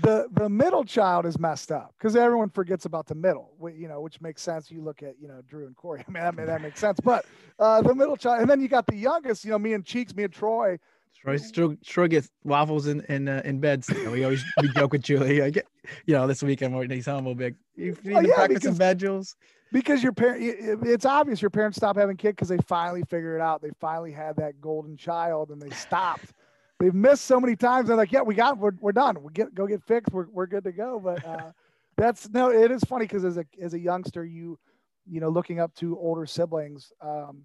[0.02, 4.00] The the middle child is messed up because everyone forgets about the middle, you know,
[4.00, 4.70] which makes sense.
[4.70, 6.04] You look at you know Drew and Corey.
[6.08, 7.00] I mean, that, that makes sense.
[7.00, 7.24] But
[7.58, 9.44] uh, the middle child, and then you got the youngest.
[9.44, 10.78] You know, me and Cheeks, me and Troy.
[11.22, 13.84] Troy, Troy, Troy gets waffles in in uh, in bed.
[13.90, 15.42] Know, we always we joke with Julie.
[15.42, 15.66] I get,
[16.06, 18.34] you know, this weekend when he's home, we'll be like, "You need oh, to yeah,
[18.36, 19.36] practice some bed, Jules."
[19.72, 20.42] Because your parent
[20.84, 23.62] it's obvious your parents stop having kids because they finally figured it out.
[23.62, 26.32] They finally had that golden child and they stopped.
[26.78, 27.88] They've missed so many times.
[27.88, 29.22] They're like yeah we got we're, we're done.
[29.22, 30.12] We get go get fixed.
[30.12, 31.00] We're, we're good to go.
[31.02, 31.52] But uh,
[31.96, 34.58] that's no it is funny because as a as a youngster you
[35.06, 37.42] you know looking up to older siblings um,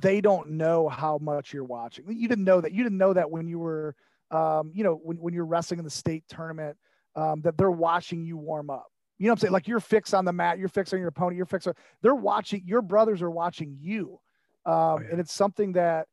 [0.00, 2.04] they don't know how much you're watching.
[2.08, 3.94] You didn't know that you didn't know that when you were
[4.30, 6.76] um, you know when, when you're wrestling in the state tournament
[7.14, 9.52] um, that they're watching you warm up you know what I'm saying?
[9.52, 11.68] Like you're fixed on the mat, you're fixed on your opponent, you're fixed.
[11.68, 14.20] On, they're watching, your brothers are watching you.
[14.64, 15.08] Um, oh, yeah.
[15.12, 16.08] And it's something that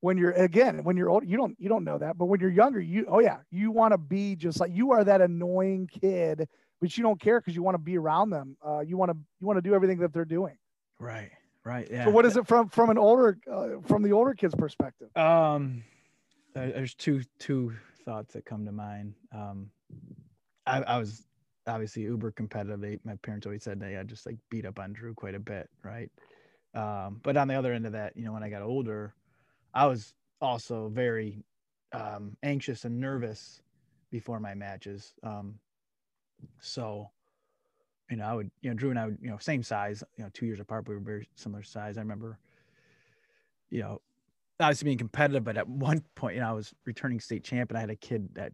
[0.00, 2.50] when you're, again, when you're old, you don't, you don't know that, but when you're
[2.50, 6.48] younger, you, oh yeah, you want to be just like, you are that annoying kid,
[6.80, 8.56] but you don't care because you want to be around them.
[8.64, 10.56] Uh, you want to, you want to do everything that they're doing.
[11.00, 11.30] Right.
[11.64, 11.88] Right.
[11.90, 12.04] Yeah.
[12.04, 15.14] So what is it from, from an older, uh, from the older kid's perspective?
[15.16, 15.82] Um,
[16.54, 17.74] there's two, two
[18.04, 19.14] thoughts that come to mind.
[19.34, 19.70] Um,
[20.66, 21.24] I, I was
[21.68, 22.80] obviously uber competitive.
[22.80, 25.40] They, my parents always said they had just like beat up on Drew quite a
[25.40, 26.10] bit, right?
[26.74, 29.14] Um, but on the other end of that, you know, when I got older,
[29.74, 31.44] I was also very
[31.92, 33.62] um, anxious and nervous
[34.10, 35.14] before my matches.
[35.22, 35.58] Um,
[36.60, 37.10] so,
[38.10, 40.24] you know, I would, you know, Drew and I would, you know, same size, you
[40.24, 41.98] know, two years apart, but we were very similar size.
[41.98, 42.38] I remember,
[43.70, 44.00] you know,
[44.60, 47.78] obviously being competitive, but at one point, you know, I was returning state champ and
[47.78, 48.52] I had a kid that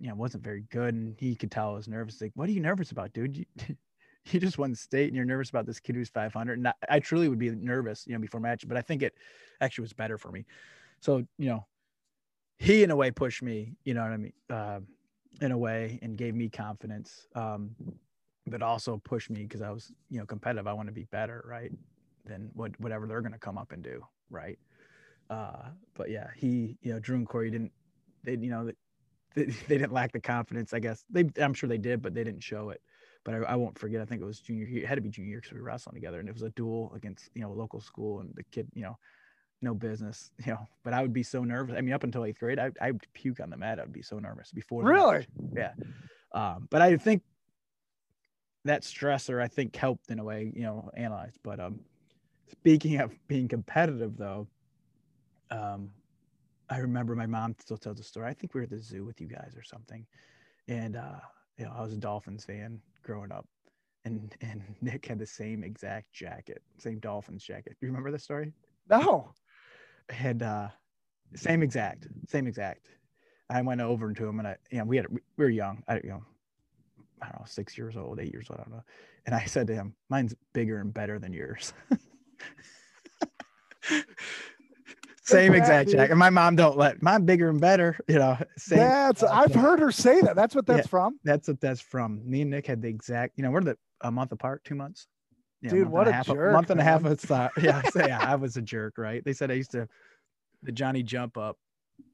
[0.00, 2.20] you know wasn't very good, and he could tell I was nervous.
[2.20, 3.36] Like, what are you nervous about, dude?
[3.36, 3.44] You,
[4.30, 6.58] you just won state, and you're nervous about this kid who's 500.
[6.58, 9.14] And I, I truly would be nervous, you know, before match, but I think it
[9.60, 10.44] actually was better for me.
[11.00, 11.66] So you know,
[12.58, 14.80] he in a way pushed me, you know what I mean, uh,
[15.40, 17.26] in a way, and gave me confidence.
[17.34, 17.74] Um,
[18.46, 20.66] but also pushed me because I was, you know, competitive.
[20.66, 21.72] I want to be better, right?
[22.26, 24.58] Than what whatever they're gonna come up and do, right?
[25.30, 27.72] Uh, but yeah, he, you know, Drew and Corey didn't,
[28.22, 28.70] they, you know,
[29.34, 30.72] they, they didn't lack the confidence.
[30.72, 32.80] I guess they, I'm sure they did, but they didn't show it.
[33.24, 34.00] But I, I won't forget.
[34.00, 34.66] I think it was junior.
[34.66, 34.84] year.
[34.84, 36.50] It had to be junior year because we were wrestling together, and it was a
[36.50, 38.98] duel against you know a local school, and the kid, you know,
[39.62, 40.68] no business, you know.
[40.82, 41.76] But I would be so nervous.
[41.76, 43.80] I mean, up until eighth grade, I I would puke on the mat.
[43.80, 44.84] I'd be so nervous before.
[44.84, 45.26] Really?
[45.54, 45.72] Yeah.
[46.32, 47.22] Um, but I think
[48.64, 51.34] that stressor, I think, helped in a way, you know, analyze.
[51.42, 51.80] But um,
[52.50, 54.48] speaking of being competitive, though,
[55.50, 55.90] um,
[56.70, 58.28] I remember my mom still tells the story.
[58.28, 60.06] I think we were at the zoo with you guys or something,
[60.68, 61.20] and uh,
[61.58, 63.46] you know, I was a Dolphins fan growing up,
[64.04, 67.76] and and Nick had the same exact jacket, same Dolphins jacket.
[67.80, 68.52] Do you remember the story?
[68.88, 69.30] No.
[70.10, 70.68] Had uh,
[71.34, 72.88] same exact, same exact.
[73.50, 75.82] I went over to him and I, you know, we had we were young.
[75.88, 76.24] I, you know,
[77.22, 78.84] I don't know, six years old, eight years old, I don't know.
[79.26, 81.72] And I said to him, "Mine's bigger and better than yours."
[85.24, 86.10] same exact check.
[86.10, 88.36] And my mom don't let mine bigger and better, you know.
[88.56, 90.36] Same, that's I've heard her say that.
[90.36, 91.18] That's what that's yeah, from.
[91.24, 92.20] That's what that's from.
[92.28, 95.06] Me and Nick had the exact, you know, we're the a month apart, two months.
[95.62, 96.50] Yeah, Dude, what a, half, jerk.
[96.50, 96.86] A month and man.
[96.86, 97.52] a half of thought.
[97.60, 99.24] Yeah, I say yeah, I was a jerk, right?
[99.24, 99.88] They said I used to
[100.62, 101.58] the Johnny jump up,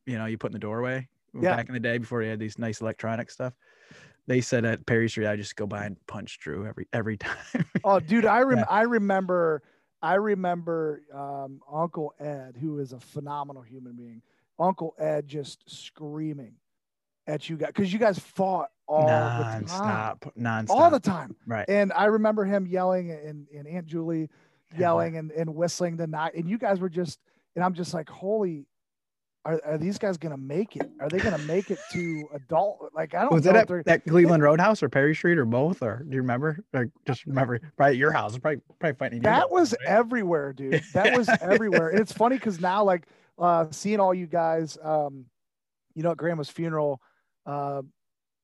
[0.07, 1.57] you know, you put in the doorway yeah.
[1.57, 3.55] back in the day before he had these nice electronic stuff.
[4.27, 7.65] They said at Perry Street, I just go by and punch Drew every every time.
[7.85, 8.65] oh, dude, I rem- yeah.
[8.69, 9.63] I remember
[10.03, 14.23] I remember um, Uncle Ed, who is a phenomenal human being.
[14.59, 16.55] Uncle Ed just screaming
[17.27, 21.37] at you guys because you guys fought all non-stop, the time, non-stop, all the time.
[21.47, 21.69] Right.
[21.69, 24.29] And I remember him yelling and, and Aunt Julie
[24.77, 27.19] yelling and, and whistling the night, and you guys were just,
[27.55, 28.67] and I'm just like, holy.
[29.47, 30.91] Are, are these guys gonna make it?
[31.01, 32.91] Are they gonna make it to adult?
[32.95, 33.33] Like I don't.
[33.33, 35.83] Was it at that Cleveland Roadhouse or Perry Street or both?
[35.83, 36.59] Or do you remember?
[36.75, 38.37] Like, just remember probably at your house?
[38.37, 39.23] Probably probably fighting.
[39.23, 39.89] That was right?
[39.89, 40.83] everywhere, dude.
[40.93, 41.89] That was everywhere.
[41.89, 43.07] And it's funny because now, like,
[43.39, 45.25] uh, seeing all you guys, um,
[45.95, 47.01] you know, at Grandma's funeral,
[47.47, 47.81] uh,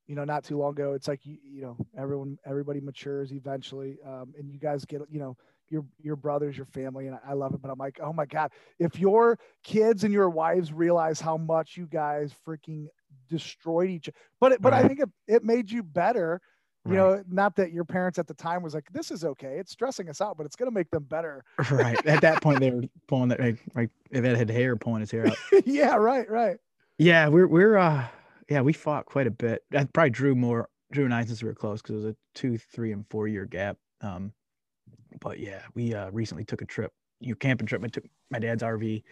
[0.06, 0.94] you know, not too long ago.
[0.94, 5.18] It's like you, you know, everyone, everybody matures eventually, um, and you guys get, you
[5.18, 5.36] know,
[5.68, 7.62] your your brothers, your family, and I, love it.
[7.62, 11.76] But I'm like, oh my god, if your kids and your wives realize how much
[11.76, 12.86] you guys freaking
[13.28, 14.10] destroyed each,
[14.40, 14.84] but it, but right.
[14.84, 16.40] I think it, it made you better.
[16.84, 17.16] You right.
[17.16, 19.56] know, not that your parents at the time was like, this is okay.
[19.58, 21.42] It's stressing us out, but it's going to make them better.
[21.72, 21.96] right.
[22.06, 25.10] At that point, they were pulling that, like, like if it had hair, pulling his
[25.10, 25.36] hair out.
[25.66, 25.96] yeah.
[25.96, 26.30] Right.
[26.30, 26.58] Right.
[26.96, 27.26] Yeah.
[27.26, 28.06] We're, we're, uh,
[28.48, 29.64] yeah, we fought quite a bit.
[29.76, 32.16] I probably drew more Drew and I since we were close because it was a
[32.34, 33.76] two, three, and four year gap.
[34.00, 34.32] Um,
[35.20, 37.82] but yeah, we uh, recently took a trip, you camping trip.
[37.84, 39.02] I took my dad's RV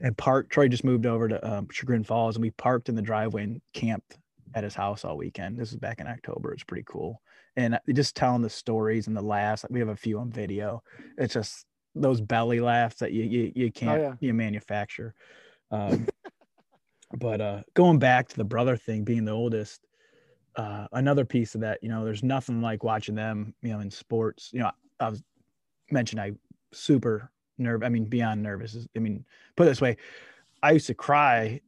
[0.00, 0.50] and parked.
[0.50, 3.60] Troy just moved over to um, Chagrin Falls, and we parked in the driveway and
[3.72, 4.18] camped
[4.54, 5.58] at his house all weekend.
[5.58, 6.52] This was back in October.
[6.52, 7.22] It's pretty cool,
[7.56, 9.64] and just telling the stories and the laughs.
[9.70, 10.82] We have a few on video.
[11.18, 14.14] It's just those belly laughs that you you, you oh, can't oh, yeah.
[14.20, 15.14] you manufacture.
[15.70, 16.06] Um,
[17.18, 19.80] but uh, going back to the brother thing, being the oldest,
[20.56, 23.90] uh, another piece of that, you know, there's nothing like watching them, you know, in
[23.90, 24.50] sports.
[24.52, 24.70] You know,
[25.00, 25.22] I, I was
[25.92, 26.32] mentioned I
[26.72, 27.82] super nerve.
[27.82, 28.86] I mean, beyond nervous.
[28.96, 29.24] I mean,
[29.56, 29.96] put it this way,
[30.62, 31.60] I used to cry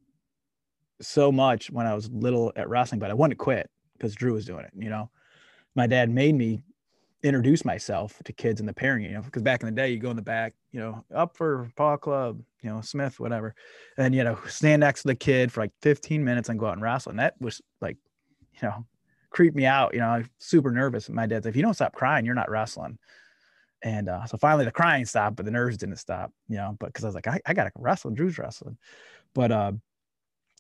[1.00, 4.46] so much when I was little at wrestling, but I wouldn't quit because Drew was
[4.46, 4.72] doing it.
[4.76, 5.10] You know,
[5.74, 6.62] my dad made me
[7.22, 9.98] introduce myself to kids in the pairing, you know, because back in the day, you
[9.98, 13.54] go in the back, you know, up for Paul Club, you know, Smith, whatever.
[13.96, 16.74] And, you know, stand next to the kid for like 15 minutes and go out
[16.74, 17.10] and wrestle.
[17.10, 17.96] And that was like,
[18.60, 18.84] you know,
[19.30, 19.94] creeped me out.
[19.94, 21.08] You know, I'm super nervous.
[21.08, 22.98] My dad's like, if you don't stop crying, you're not wrestling.
[23.84, 26.86] And uh, so finally the crying stopped, but the nerves didn't stop, you know, but
[26.86, 28.10] because I was like, I, I got to wrestle.
[28.10, 28.78] Drew's wrestling.
[29.34, 29.72] But, uh,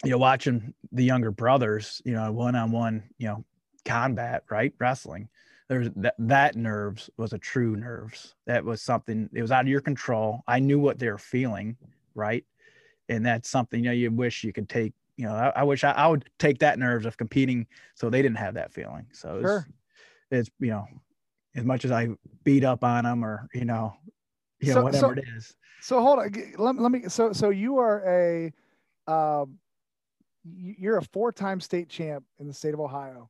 [0.04, 3.44] you know, watching the younger brothers, you know, one on one, you know,
[3.84, 4.72] combat, right?
[4.78, 5.28] Wrestling
[5.68, 9.68] there's that that nerves was a true nerves that was something it was out of
[9.68, 11.76] your control i knew what they were feeling
[12.14, 12.44] right
[13.08, 15.84] and that's something you know you wish you could take you know i, I wish
[15.84, 19.36] I, I, would take that nerves of competing so they didn't have that feeling so
[19.36, 19.66] it's, sure.
[20.30, 20.86] it's you know
[21.54, 22.08] as much as i
[22.44, 23.94] beat up on them or you know
[24.60, 27.50] you know so, whatever so, it is so hold on let, let me so so
[27.50, 28.52] you are a
[29.10, 29.58] um
[30.44, 33.28] you're a four-time state champ in the state of ohio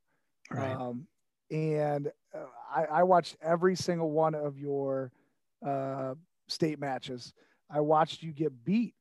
[0.51, 0.73] right.
[0.73, 1.07] um
[1.51, 5.13] and uh, I, I, watched every single one of your
[5.65, 6.15] uh,
[6.49, 7.33] state matches.
[7.71, 8.95] I watched you get beat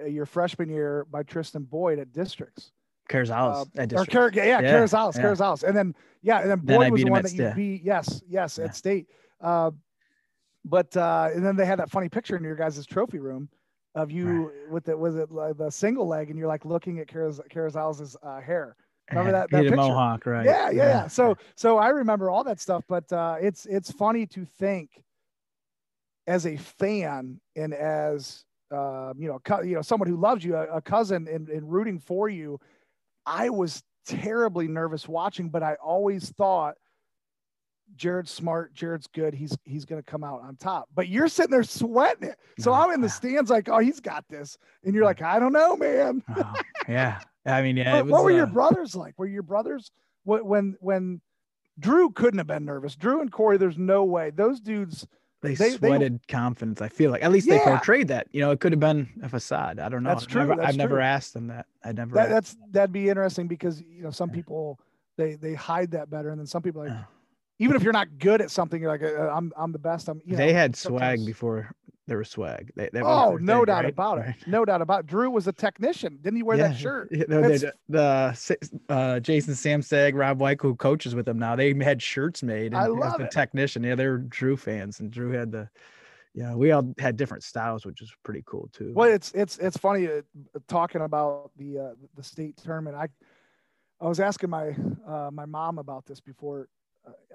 [0.00, 2.72] uh, your freshman year by Tristan Boyd at districts.
[3.08, 5.22] Carrizales uh, or Car- yeah, yeah, Carrizales, yeah.
[5.22, 7.82] Carrizales, and then yeah, and then Boyd then was the one that you beat.
[7.82, 8.64] Yes, yes, yeah.
[8.64, 9.08] at state.
[9.40, 9.70] Uh,
[10.64, 13.48] but uh, and then they had that funny picture in your guys' trophy room
[13.94, 14.70] of you right.
[14.70, 18.40] with it was it like the single leg, and you're like looking at Carrizales' uh,
[18.40, 18.76] hair.
[19.10, 19.76] Remember that, that picture?
[19.76, 20.46] Mohawk, right?
[20.46, 24.26] Yeah, yeah, yeah, So, so I remember all that stuff, but uh, it's it's funny
[24.28, 25.04] to think
[26.26, 30.56] as a fan and as uh, you know, co- you know, someone who loves you,
[30.56, 32.58] a, a cousin, and, and rooting for you.
[33.26, 36.74] I was terribly nervous watching, but I always thought
[37.96, 39.34] Jared's smart, Jared's good.
[39.34, 40.88] He's he's gonna come out on top.
[40.94, 42.38] But you're sitting there sweating it.
[42.58, 44.56] So I'm in the stands like, oh, he's got this.
[44.84, 46.22] And you're like, I don't know, man.
[46.36, 46.54] oh,
[46.88, 47.20] yeah.
[47.46, 48.00] I mean, yeah.
[48.02, 49.14] Was, what were uh, your brothers like?
[49.18, 49.90] Were your brothers
[50.24, 51.20] when when
[51.78, 52.96] Drew couldn't have been nervous?
[52.96, 54.30] Drew and Corey, there's no way.
[54.30, 55.06] Those dudes
[55.44, 56.80] they, they sweated they, confidence.
[56.80, 57.58] I feel like at least yeah.
[57.58, 58.28] they portrayed that.
[58.32, 59.78] You know, it could have been a facade.
[59.78, 60.10] I don't know.
[60.10, 60.42] That's true.
[60.42, 60.84] I've never, that's I've true.
[60.84, 61.66] never asked them that.
[61.84, 62.14] I never.
[62.14, 64.80] That, that's that'd be interesting because you know some people
[65.16, 66.92] they they hide that better, and then some people like.
[67.58, 70.08] even if you're not good at something, you're like, uh, I'm I'm the best.
[70.08, 70.20] I'm.
[70.24, 71.70] You they had swag before
[72.06, 72.70] there was swag.
[72.76, 73.92] They, that Oh, no thing, doubt right?
[73.92, 74.34] about it.
[74.46, 75.06] No doubt about it.
[75.06, 76.18] Drew was a technician.
[76.20, 77.08] Didn't he wear that shirt?
[77.10, 77.40] Yeah, no,
[77.88, 78.34] the,
[78.88, 82.74] uh, Jason Samstag, Rob White, who coaches with them now, they had shirts made.
[82.74, 83.30] I and as love the it.
[83.30, 83.82] technician.
[83.82, 85.68] Yeah, they're Drew fans, and Drew had the,
[86.34, 88.92] yeah, we all had different styles, which is pretty cool too.
[88.94, 90.22] Well, it's it's it's funny uh,
[90.68, 92.96] talking about the uh, the state tournament.
[92.96, 93.08] I
[94.00, 94.74] I was asking my
[95.06, 96.68] uh, my mom about this before.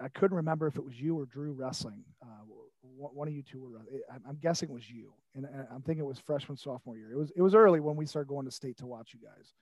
[0.01, 2.03] I couldn't remember if it was you or Drew wrestling.
[2.21, 2.43] Uh,
[2.81, 3.79] one of you two were.
[4.11, 7.11] I'm- guessing it was you, and I'm thinking it was freshman sophomore year.
[7.11, 9.53] It was it was early when we started going to state to watch you guys,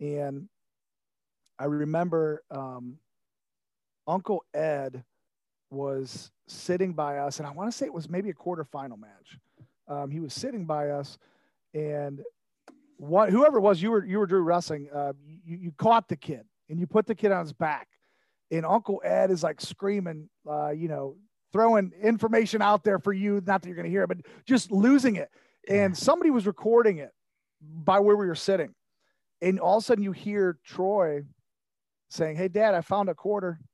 [0.00, 0.48] and
[1.58, 2.98] I remember um,
[4.06, 5.04] Uncle Ed
[5.70, 9.38] was sitting by us, and I want to say it was maybe a quarterfinal match.
[9.88, 11.18] Um, he was sitting by us,
[11.74, 12.22] and
[12.96, 14.88] what whoever it was you were you were Drew wrestling.
[14.94, 15.12] Uh,
[15.44, 17.88] you you caught the kid and you put the kid on his back,
[18.50, 21.16] and Uncle Ed is like screaming, uh, you know,
[21.52, 23.42] throwing information out there for you.
[23.46, 25.30] Not that you're going to hear it, but just losing it.
[25.68, 27.10] And somebody was recording it
[27.60, 28.74] by where we were sitting,
[29.42, 31.22] and all of a sudden you hear Troy
[32.08, 33.58] saying, "Hey, Dad, I found a quarter."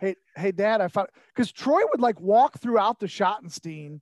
[0.00, 4.00] Hey, hey, Dad, I found because Troy would like walk throughout the Schottenstein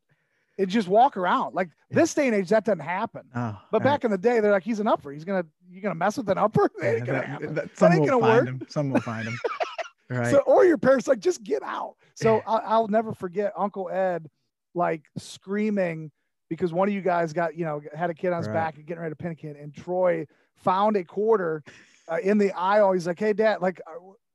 [0.59, 1.55] and just walk around.
[1.55, 3.23] Like this day and age, that doesn't happen.
[3.35, 3.93] Oh, But right.
[3.93, 5.11] back in the day, they're like, he's an upper.
[5.11, 6.71] He's gonna, you're gonna mess with an upper?
[6.83, 7.55] That Yeah, ain't gonna that- happen.
[7.55, 8.47] that- That ain't gonna find work.
[8.47, 8.67] him.
[8.69, 9.39] Some will find him.
[10.09, 10.31] Right.
[10.31, 11.97] So, or your parents like, just get out.
[12.15, 14.29] So I'll, I'll never forget Uncle Ed
[14.75, 16.11] like screaming
[16.49, 18.55] because one of you guys got, you know, had a kid on his Right.
[18.55, 20.27] back and getting ready to pin a kid, and Troy
[20.57, 21.63] found a quarter
[22.11, 22.93] uh, in the aisle.
[22.93, 23.95] He's like, "Hey, Dad, like, uh,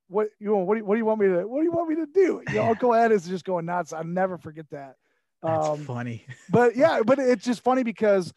[0.09, 0.67] what you want?
[0.67, 1.47] What do you, what do you want me to?
[1.47, 3.93] What do you want me to do?" You know, Uncle Ed is just going nuts.
[3.93, 4.95] I'll never forget that.
[5.41, 6.25] That's Um, funny.
[6.49, 8.33] but yeah, but it's just funny because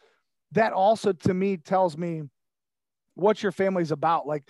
[0.53, 2.23] that also to me tells me
[3.15, 4.25] what your family's about.
[4.25, 4.43] Like,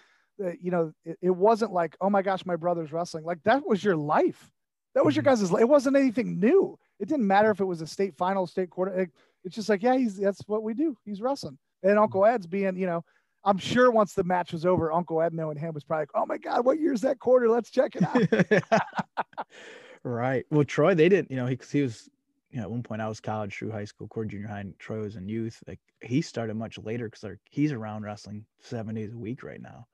[0.44, 3.24] uh, you know, it, it wasn't like, oh my gosh, my brother's wrestling.
[3.24, 4.52] Like that was your life.
[4.94, 5.26] That was your Mhm.
[5.28, 5.62] guys' life.
[5.62, 6.78] It wasn't anything new.
[7.00, 8.94] It didn't matter if it was a state final, state quarter.
[8.94, 9.12] It-
[9.44, 10.98] it's just like, yeah, he's that's what we do.
[11.06, 11.60] He's wrestling.
[11.84, 13.04] And Uncle Ed's being, you know,
[13.44, 16.26] I'm sure once the match was over, Uncle Ed knowing him was probably like, oh
[16.26, 17.48] my God, what year's that quarter?
[17.48, 18.82] Let's check it out.
[20.04, 20.46] right.
[20.50, 22.10] Well, Troy, they didn't, you know, he, he was,
[22.50, 24.78] you know, at one point I was college through high school, core junior high, and
[24.80, 25.62] Troy was in youth.
[25.68, 29.62] Like he started much later because like he's around wrestling seven days a week right
[29.62, 29.86] now.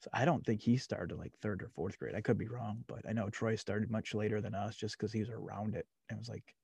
[0.00, 2.14] So I don't think he started like third or fourth grade.
[2.14, 5.12] I could be wrong, but I know Troy started much later than us just because
[5.12, 5.86] he was around it.
[6.10, 6.54] It was like,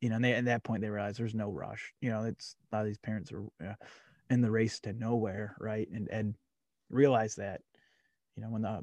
[0.00, 1.92] you know, and they at that point they realized there's no rush.
[2.00, 3.74] You know, it's a lot of these parents are uh,
[4.30, 5.88] in the race to nowhere, right?
[5.92, 6.34] And Ed
[6.88, 7.60] realized that,
[8.36, 8.82] you know, when the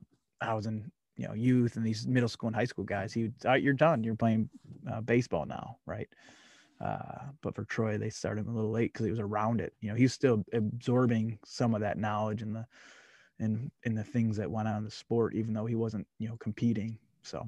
[0.65, 3.51] in you know youth and these middle school and high school guys, he would, "All
[3.51, 4.03] right, you're done.
[4.03, 4.49] You're playing
[4.91, 6.07] uh, baseball now, right?
[6.79, 9.73] Uh, but for Troy, they started him a little late because he was around it.
[9.81, 12.67] You know, he's still absorbing some of that knowledge and the
[13.39, 16.27] and in the things that went on in the sport, even though he wasn't, you
[16.27, 16.97] know, competing.
[17.21, 17.47] So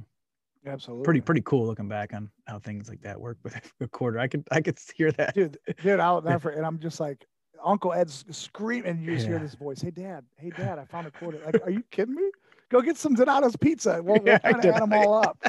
[0.65, 1.03] Absolutely.
[1.05, 4.19] pretty pretty cool looking back on how things like that work with a quarter.
[4.19, 5.33] I could I could hear that.
[5.33, 6.49] dude, dude, I'll never.
[6.49, 7.25] And I'm just like,
[7.63, 8.89] Uncle Ed's screaming.
[8.91, 9.81] And you just hear this voice.
[9.81, 10.23] Hey, Dad.
[10.37, 10.79] Hey, Dad.
[10.79, 11.39] I found a quarter.
[11.45, 12.29] Like, are you kidding me?
[12.69, 13.99] Go get some Donato's pizza.
[14.03, 15.43] We'll, Yeah, we'll kind of add them all up.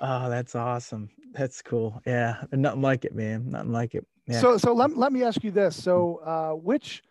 [0.00, 1.10] Oh, that's awesome.
[1.32, 2.00] That's cool.
[2.06, 3.50] Yeah, nothing like it, man.
[3.50, 4.06] Nothing like it.
[4.26, 4.40] Yeah.
[4.40, 5.80] So, so let, let me ask you this.
[5.80, 7.02] So, uh, which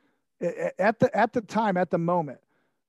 [0.41, 2.39] at the at the time at the moment,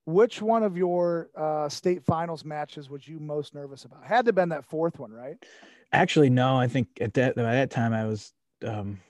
[0.05, 4.05] which one of your uh, state finals matches was you most nervous about?
[4.05, 5.37] Had to have been that fourth one, right?
[5.93, 6.59] Actually, no.
[6.59, 8.33] I think at that by that time I was
[8.67, 9.01] um,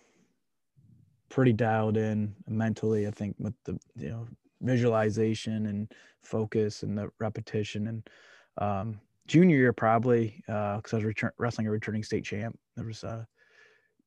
[1.29, 3.07] pretty dialed in mentally.
[3.07, 4.27] I think with the you know
[4.61, 8.11] visualization and focus and the repetition and
[8.59, 12.59] um, junior year probably because I was wrestling a returning state champ.
[12.77, 13.25] There was uh,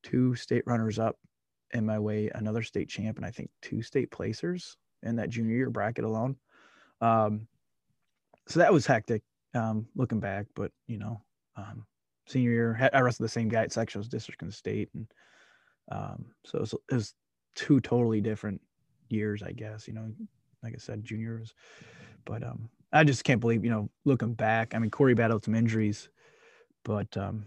[0.02, 1.16] two state runners up
[1.72, 5.56] in my way, another state champ, and I think two state placers in that junior
[5.56, 6.36] year bracket alone.
[7.00, 7.46] Um,
[8.46, 9.22] so that was hectic
[9.54, 11.22] um, looking back, but you know.
[11.56, 11.86] Um,
[12.26, 12.90] senior year.
[12.92, 15.06] I wrestled the same guy at sectionals, district, and state, and
[15.90, 17.14] um, so it was, it was
[17.54, 18.60] two totally different
[19.08, 19.86] years, I guess.
[19.86, 20.10] You know,
[20.62, 21.54] like I said, juniors,
[22.24, 24.74] but um, I just can't believe, you know, looking back.
[24.74, 26.08] I mean, Corey battled some injuries,
[26.84, 27.46] but um,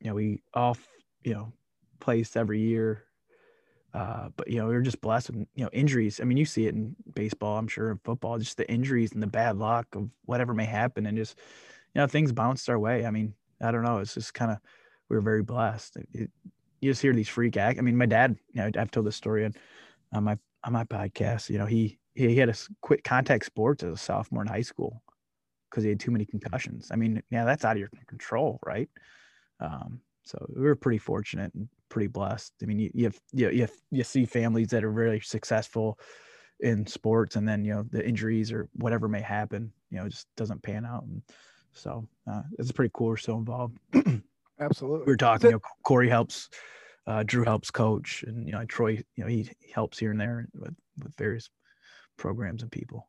[0.00, 0.76] you know, we all,
[1.24, 1.52] you know,
[2.00, 3.04] placed every year.
[3.94, 6.20] Uh, but you know, we were just blessed with you know injuries.
[6.20, 9.22] I mean, you see it in baseball, I'm sure, in football, just the injuries and
[9.22, 11.38] the bad luck of whatever may happen, and just
[11.94, 13.06] you know things bounced our way.
[13.06, 13.98] I mean, I don't know.
[13.98, 14.58] It's just kind of
[15.08, 15.96] we were very blessed.
[15.96, 16.30] It, it-
[16.80, 17.76] you just hear these freak act.
[17.80, 18.36] I mean, my dad.
[18.52, 19.52] You know, I've told this story on,
[20.12, 21.50] on my on my podcast.
[21.50, 25.02] You know, he he had to quit contact sports as a sophomore in high school
[25.70, 26.90] because he had too many concussions.
[26.92, 28.88] I mean, yeah, that's out of your control, right?
[29.60, 32.52] Um, so we were pretty fortunate and pretty blessed.
[32.62, 35.98] I mean, you you have, you you, have, you see families that are really successful
[36.60, 40.10] in sports, and then you know the injuries or whatever may happen, you know, it
[40.10, 41.04] just doesn't pan out.
[41.04, 41.22] And
[41.72, 43.06] so uh, it's pretty cool.
[43.08, 43.78] We're so involved.
[44.60, 45.06] Absolutely.
[45.06, 45.46] We are talking.
[45.48, 46.50] You know, Corey helps,
[47.06, 49.02] uh, Drew helps coach, and you know Troy.
[49.16, 51.48] You know he, he helps here and there with with various
[52.18, 53.08] programs and people.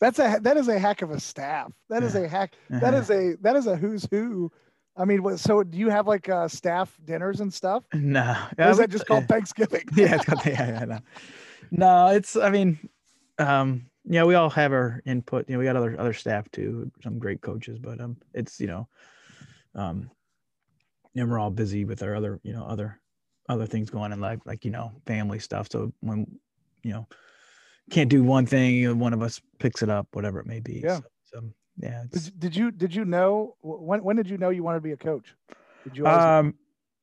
[0.00, 1.72] That's a that is a heck of a staff.
[1.88, 2.20] That is Yeah.
[2.22, 2.54] a heck.
[2.70, 3.02] That Uh-huh.
[3.02, 4.52] is a that is a who's who.
[4.96, 7.84] I mean, so do you have like uh, staff dinners and stuff?
[7.94, 9.84] No, Or is that just called Thanksgiving?
[9.96, 10.98] yeah, it's called, yeah, yeah, no.
[11.70, 12.36] no, it's.
[12.36, 12.78] I mean,
[13.38, 15.48] um, yeah, we all have our input.
[15.48, 18.66] You know, we got other other staff too, some great coaches, but um, it's you
[18.66, 18.88] know,
[19.74, 20.10] um,
[21.16, 23.00] and we're all busy with our other you know other
[23.48, 25.68] other things going in life, like you know, family stuff.
[25.70, 26.26] So when
[26.82, 27.06] you know,
[27.90, 30.60] can't do one thing, you know, one of us picks it up, whatever it may
[30.60, 30.80] be.
[30.84, 30.96] Yeah.
[30.96, 31.50] So, so,
[31.82, 32.04] yeah.
[32.10, 34.92] Did, did you did you know when when did you know you wanted to be
[34.92, 35.34] a coach?
[35.84, 36.54] Did you Um,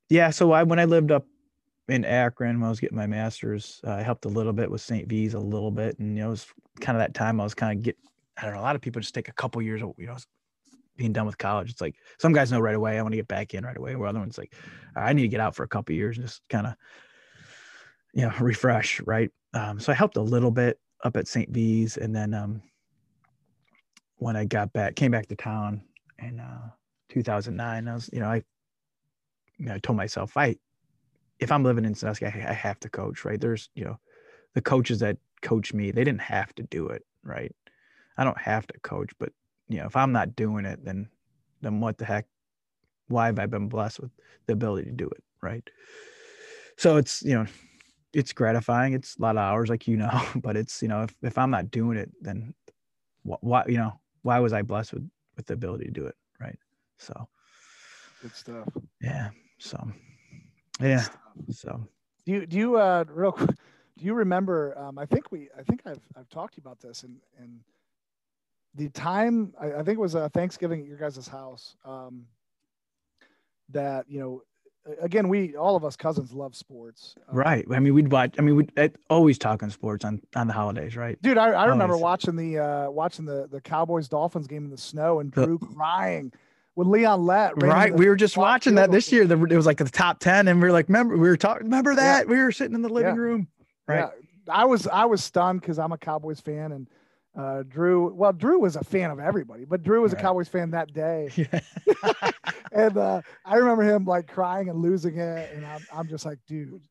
[0.09, 0.29] yeah.
[0.29, 1.25] So I when I lived up
[1.87, 4.81] in Akron when I was getting my master's, uh, I helped a little bit with
[4.81, 5.07] St.
[5.07, 6.47] V's a little bit, and you know, it was
[6.81, 7.97] kind of that time I was kind of get.
[8.37, 8.59] I don't know.
[8.59, 10.15] A lot of people just take a couple years, of, you know,
[10.95, 11.71] being done with college.
[11.71, 12.99] It's like some guys know right away.
[12.99, 13.95] I want to get back in right away.
[13.95, 14.53] Where other ones like,
[14.95, 16.73] I need to get out for a couple years and just kind of,
[18.13, 19.01] you know, refresh.
[19.01, 19.31] Right.
[19.53, 21.49] Um, so I helped a little bit up at St.
[21.49, 22.61] V's, and then um,
[24.17, 25.81] when I got back, came back to town
[26.19, 26.69] in uh,
[27.09, 28.43] 2009, I was, you know, I
[29.57, 30.55] you know, I told myself, I,
[31.39, 33.39] if I'm living in Sandusky, I, I have to coach, right?
[33.39, 33.99] There's, you know,
[34.53, 37.53] the coaches that coach me, they didn't have to do it, right?
[38.17, 39.29] I don't have to coach, but
[39.67, 41.09] you know, if I'm not doing it, then,
[41.61, 42.25] then what the heck?
[43.07, 44.11] Why have I been blessed with
[44.47, 45.67] the ability to do it, right?
[46.77, 47.45] So it's, you know,
[48.13, 48.93] it's gratifying.
[48.93, 51.51] It's a lot of hours, like you know, but it's, you know, if if I'm
[51.51, 52.53] not doing it, then
[53.23, 56.15] what, why, you know, why was I blessed with with the ability to do it,
[56.39, 56.57] right?
[56.97, 57.27] So
[58.21, 58.67] good stuff.
[59.01, 59.77] yeah, so
[60.79, 61.05] yeah,
[61.49, 61.87] so
[62.25, 63.55] Do you do you uh real quick?
[63.97, 64.77] Do you remember?
[64.77, 67.59] Um, I think we I think I've I've talked to you about this and and
[68.75, 71.75] the time I, I think it was uh, Thanksgiving at your guys' house.
[71.83, 72.25] Um,
[73.69, 74.41] that you know,
[75.01, 77.15] again, we all of us cousins love sports.
[77.29, 77.65] Um, right.
[77.73, 78.35] I mean, we'd watch.
[78.37, 81.21] I mean, we'd I'd always talking sports on on the holidays, right?
[81.21, 81.37] dude.
[81.37, 82.03] I, I remember Always.
[82.03, 85.57] watching the uh, watching the the Cowboys Dolphins game in the snow and The- Drew
[85.59, 86.31] crying
[86.75, 87.93] when Leon Lett Right.
[87.93, 89.25] We were just watching that this year.
[89.25, 91.63] The, it was like the top ten, and we were like, remember, we were talking.
[91.63, 92.27] Remember that?
[92.27, 93.21] We were sitting in the living Yeah.
[93.21, 93.47] room.
[93.87, 93.99] Right.
[93.99, 94.09] Yeah,
[94.53, 96.87] I was I was stunned because I'm a Cowboys fan and
[97.37, 98.13] uh, Drew.
[98.13, 101.29] Well, Drew was a fan of everybody, but Drew was a Cowboys fan that day,
[101.35, 102.31] Yeah.
[102.71, 106.39] and uh, I remember him like crying and losing it, and I'm I'm just like,
[106.47, 106.81] dude,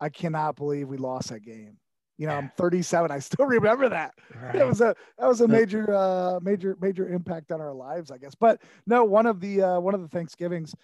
[0.00, 1.78] I cannot believe we lost that game.
[2.16, 3.10] You know, I'm 37.
[3.10, 4.14] I still remember that.
[4.52, 8.18] That was a that was a major uh, major major impact on our lives, I
[8.18, 8.34] guess.
[8.34, 10.74] But no, one of the uh, one of the Thanksgivings,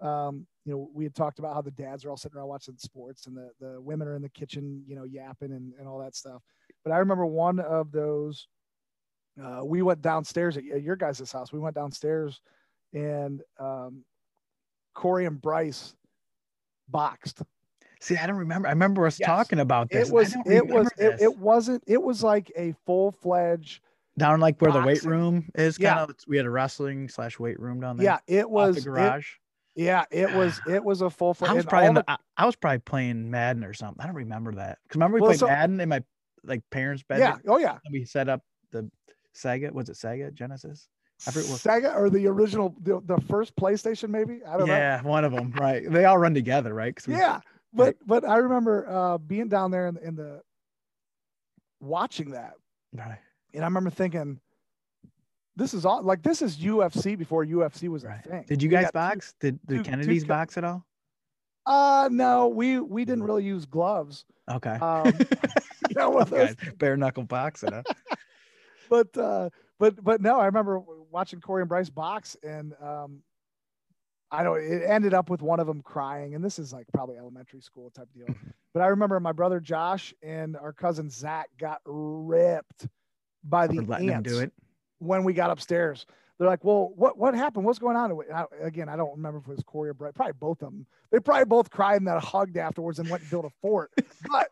[0.00, 2.76] um, you know, we had talked about how the dads are all sitting around watching
[2.78, 5.98] sports and the the women are in the kitchen, you know, yapping and, and all
[5.98, 6.42] that stuff.
[6.84, 8.46] But I remember one of those.
[9.42, 11.52] Uh, we went downstairs at, at your guys' house.
[11.52, 12.40] We went downstairs,
[12.92, 14.04] and um,
[14.94, 15.94] Corey and Bryce
[16.88, 17.42] boxed.
[18.00, 18.68] See, I don't remember.
[18.68, 19.26] I remember us Yes.
[19.26, 20.08] talking about this.
[20.08, 23.80] It was it was it, it wasn't it was like a full fledged
[24.18, 25.78] down like where the weight room is.
[25.78, 25.94] Yeah.
[25.94, 26.16] Kind of.
[26.26, 28.04] We had a wrestling slash weight room down there.
[28.04, 29.28] yeah it was the it- garage.
[29.76, 31.54] Yeah, it was it was a full I fledged.
[31.54, 34.00] was probably in the, I, I was probably playing Madden or something.
[34.02, 36.02] I don't remember that because remember we Well, played so- Madden in my
[36.44, 37.20] like parents' bed.
[37.20, 37.78] yeah, oh yeah.
[37.84, 38.90] and we set up the
[39.34, 39.70] Sega.
[39.72, 40.88] Was it Sega Genesis?
[41.26, 44.74] I forget what- Sega or the original the, the first PlayStation maybe I don't know.
[44.74, 45.52] Yeah, one of them.
[45.52, 45.90] Right.
[45.90, 46.96] They all run together, right?
[47.06, 47.40] we- Yeah,
[47.72, 50.40] but but I remember uh, being down there in, in the
[51.80, 52.54] watching that,
[52.92, 53.18] Right.
[53.54, 54.40] and I remember thinking,
[55.56, 58.24] this is all like this is UFC before UFC was Right.
[58.24, 58.44] a thing.
[58.48, 59.34] Did you guys got two- box?
[59.40, 60.84] Did the two- two Kennedys co- box at all?
[61.66, 64.24] Uh no, we we didn't really use gloves.
[64.50, 64.70] Okay.
[64.70, 65.12] Um,
[65.96, 67.72] you know, those bare knuckle boxing.
[67.72, 67.82] Huh?
[68.88, 70.80] but uh but but no i remember
[71.10, 73.22] watching corey and bryce box and um
[74.30, 77.16] i don't it ended up with one of them crying and this is like probably
[77.16, 78.26] elementary school type deal
[78.74, 82.86] but i remember my brother josh and our cousin zach got ripped
[83.44, 84.52] by the letting ants do it.
[84.98, 86.06] when we got upstairs
[86.38, 89.46] they're like well what what happened what's going on I, again i don't remember if
[89.46, 92.18] it was corey or bryce probably both of them they probably both cried and then
[92.18, 93.90] hugged afterwards and went and built a fort
[94.30, 94.50] but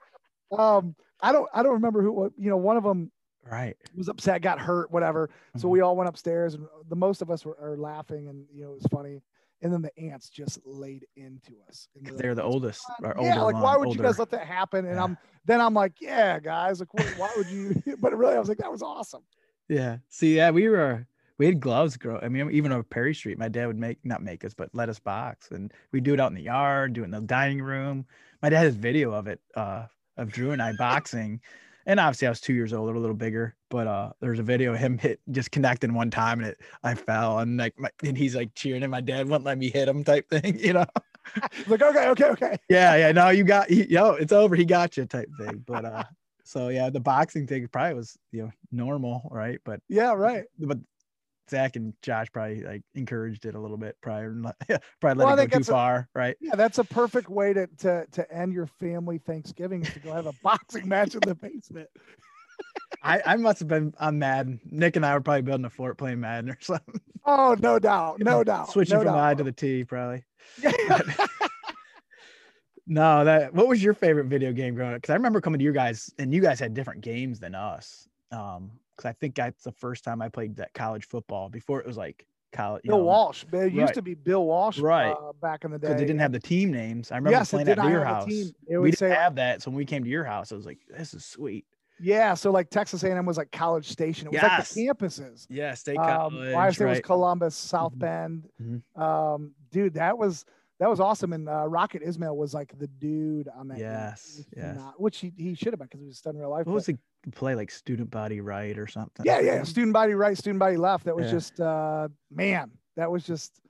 [0.59, 3.10] um i don't i don't remember who you know one of them
[3.48, 3.76] Right.
[3.94, 5.30] was upset, got hurt, whatever.
[5.56, 5.70] So Mhm.
[5.70, 8.72] we all went upstairs, and the most of us were are laughing, and you know
[8.72, 9.22] it was funny.
[9.62, 11.86] And then the aunts just laid into us.
[11.94, 12.82] And 'Cause like, They're the oldest.
[13.00, 14.84] yeah, older like why would you guys let that happen?
[14.84, 15.04] And Yeah.
[15.04, 17.70] I'm then I'm like, yeah, guys, like wh- why would you?
[18.00, 19.22] but really, I was like, that was awesome.
[19.68, 19.98] Yeah.
[20.08, 21.06] See, yeah, we were
[21.38, 22.18] we had gloves grow.
[22.20, 24.88] I mean, even on Perry Street, my dad would make not make us, but let
[24.88, 25.52] us box.
[25.52, 28.06] And we do it out in the yard, do it in the dining room.
[28.42, 29.86] My dad has video of it, uh,
[30.16, 31.40] of Drew and I boxing.
[31.86, 34.72] and obviously I was two years old, a little bigger, but uh, there's a video
[34.72, 38.16] of him hit just connecting one time and it I fell and like my, and
[38.16, 40.86] he's like cheering and my dad wouldn't let me hit him type thing, you know.
[41.66, 42.58] like okay, okay, okay.
[42.68, 43.12] Yeah, yeah.
[43.12, 44.54] No, you got he, yo, it's over.
[44.54, 45.64] He got you type thing.
[45.66, 46.04] But uh,
[46.44, 49.58] so yeah, the boxing thing probably was you know normal, right?
[49.64, 50.44] But yeah, right.
[50.58, 50.78] But
[51.51, 54.32] Zach and Josh probably like encouraged it a little bit prior,
[55.01, 56.36] probably let well, it go too far, a, right?
[56.40, 60.12] Yeah, that's a perfect way to to to end your family Thanksgiving is to go
[60.12, 61.88] have a boxing match in the basement.
[63.03, 64.61] I, I must have been on Madden.
[64.64, 67.01] Nick and I were probably building a fort playing Madden or something.
[67.24, 68.70] Oh, no doubt, no doubt.
[68.70, 69.16] Switching no from doubt.
[69.16, 70.24] the I to the T, probably.
[72.86, 73.53] no, that.
[73.53, 75.03] What was your favorite video game growing up?
[75.03, 78.09] Because I remember coming to you guys, and you guys had different games than us.
[78.32, 81.49] Um, because I think that's the first time I played that college football.
[81.49, 82.82] Before it was like college.
[82.84, 83.44] Bill know, Walsh.
[83.44, 83.72] It right.
[83.72, 85.12] used to be Bill Walsh, right?
[85.12, 87.12] Uh, back in the day, because they didn't have the team names.
[87.12, 88.26] I remember yes, playing at your house.
[88.26, 90.78] We didn't say, have that, so when we came to your house, I was like,
[90.88, 91.66] "This is sweet."
[91.99, 94.26] Yeah, so like Texas A&M was like College Station.
[94.26, 94.59] It was yes.
[94.59, 95.47] like the campuses.
[95.49, 96.34] Yeah, State College.
[96.34, 96.90] Um, Ohio State right.
[96.90, 98.01] was Columbus, South mm-hmm.
[98.01, 98.49] Bend.
[98.62, 99.03] Mm-hmm.
[99.03, 100.44] Um, dude, that was
[100.78, 101.32] that was awesome.
[101.32, 103.78] And uh, Rocket Ismail was like the dude on that.
[103.78, 104.76] Yes, yes.
[104.76, 106.66] Not, which he, he should have been because he was in real life.
[106.66, 106.99] What was he
[107.34, 109.24] play like student body right or something?
[109.26, 111.04] Yeah, yeah, student body right, student body left.
[111.04, 111.32] That was yeah.
[111.32, 112.70] just uh, man.
[112.96, 113.60] That was just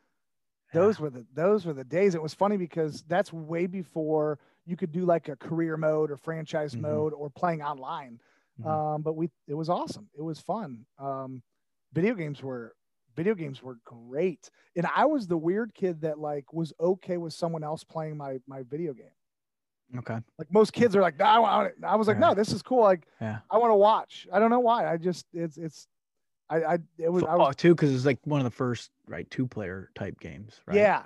[0.72, 1.02] those yeah.
[1.02, 2.14] were the those were the days.
[2.14, 6.16] It was funny because that's way before you could do like a career mode or
[6.16, 6.82] franchise mm-hmm.
[6.82, 8.20] mode or playing online.
[8.60, 8.68] Mm-hmm.
[8.68, 10.08] Um, but we it was awesome.
[10.16, 10.84] It was fun.
[10.98, 11.42] Um,
[11.92, 12.74] video games were
[13.16, 17.32] video games were great, and I was the weird kid that like was okay with
[17.32, 19.06] someone else playing my my video game.
[19.98, 20.18] Okay.
[20.38, 21.72] Like most kids are like, no, I want.
[21.86, 22.28] I was like, right.
[22.28, 22.82] no, this is cool.
[22.82, 23.38] Like, yeah.
[23.50, 24.26] I want to watch.
[24.32, 24.90] I don't know why.
[24.90, 25.86] I just it's it's.
[26.48, 28.92] I, I it was Football I was, too because it's like one of the first
[29.08, 31.02] right two player type games right yeah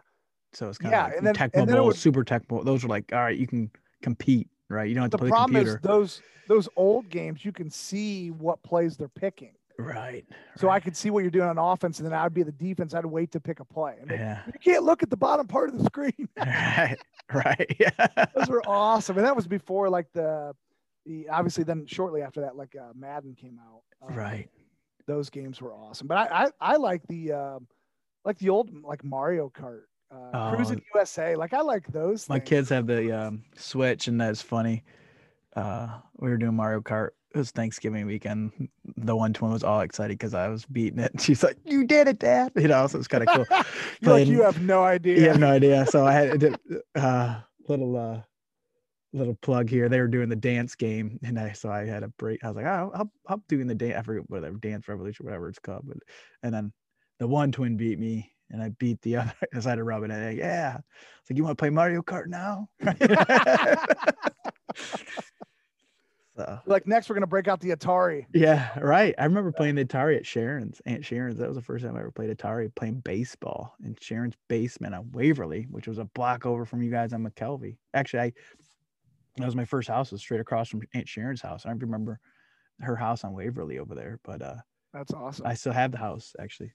[0.52, 2.64] so it's kind yeah, of like and then, Tecmo and then was, Super Tecmo.
[2.64, 3.70] Those are like, all right, you can
[4.02, 4.88] compete, right?
[4.88, 5.76] You don't have to the play the problem computer.
[5.78, 9.52] Is those those old games, you can see what plays they're picking.
[9.80, 10.24] Right.
[10.56, 10.76] So right.
[10.76, 12.94] I could see what you're doing on offense, and then I'd be the defense.
[12.94, 13.94] I'd wait to pick a play.
[14.08, 14.42] Yeah.
[14.46, 16.28] You can't look at the bottom part of the screen.
[16.36, 16.96] right.
[17.32, 17.76] Right.
[17.78, 18.26] Yeah.
[18.34, 20.54] Those were awesome, and that was before like the,
[21.06, 23.82] the obviously then shortly after that like uh, Madden came out.
[24.02, 24.48] Um, right.
[25.06, 27.58] Those games were awesome, but I I, I like the uh,
[28.24, 29.82] like the old like Mario Kart.
[30.12, 32.28] Uh, oh, Cruis'n USA, like I like those.
[32.28, 32.48] My things.
[32.48, 34.82] kids have the um, Switch, and that's funny.
[35.54, 38.68] Uh, we were doing Mario Kart it was Thanksgiving weekend.
[38.96, 41.12] The one twin was all excited because I was beating it.
[41.20, 43.46] She's like, "You did it, Dad!" You know, so it's kind of cool.
[44.00, 45.20] You're like, you have no idea.
[45.20, 45.86] You have no idea.
[45.86, 46.58] So I had a
[46.96, 48.20] uh, little uh,
[49.12, 49.88] little plug here.
[49.88, 52.42] They were doing the dance game, and I so I had a break.
[52.42, 53.96] I was like, "Oh, I'm, I'm doing the dance.
[53.98, 55.98] I forget whatever dance revolution, whatever it's called." But
[56.42, 56.72] and then
[57.18, 59.32] the one twin beat me, and I beat the other.
[59.40, 60.36] I decided to rub it in.
[60.36, 62.68] Yeah, it's like, "You want to play Mario Kart now?"
[66.40, 68.26] So like next we're gonna break out the Atari.
[68.32, 69.14] Yeah, right.
[69.18, 71.38] I remember playing the Atari at Sharon's, Aunt Sharon's.
[71.38, 75.10] That was the first time I ever played Atari, playing baseball in Sharon's basement on
[75.12, 77.76] Waverly, which was a block over from you guys on McKelvey.
[77.94, 78.32] Actually, I
[79.36, 81.66] that was my first house, was straight across from Aunt Sharon's house.
[81.66, 82.18] I remember
[82.80, 84.56] her house on Waverly over there, but uh
[84.92, 85.46] that's awesome.
[85.46, 86.72] I still have the house actually.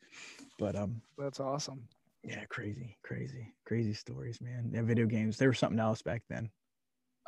[0.59, 1.88] But um that's awesome.
[2.24, 4.72] Yeah, crazy, crazy, crazy stories, man.
[4.74, 6.49] Yeah, video games, they were something else back then.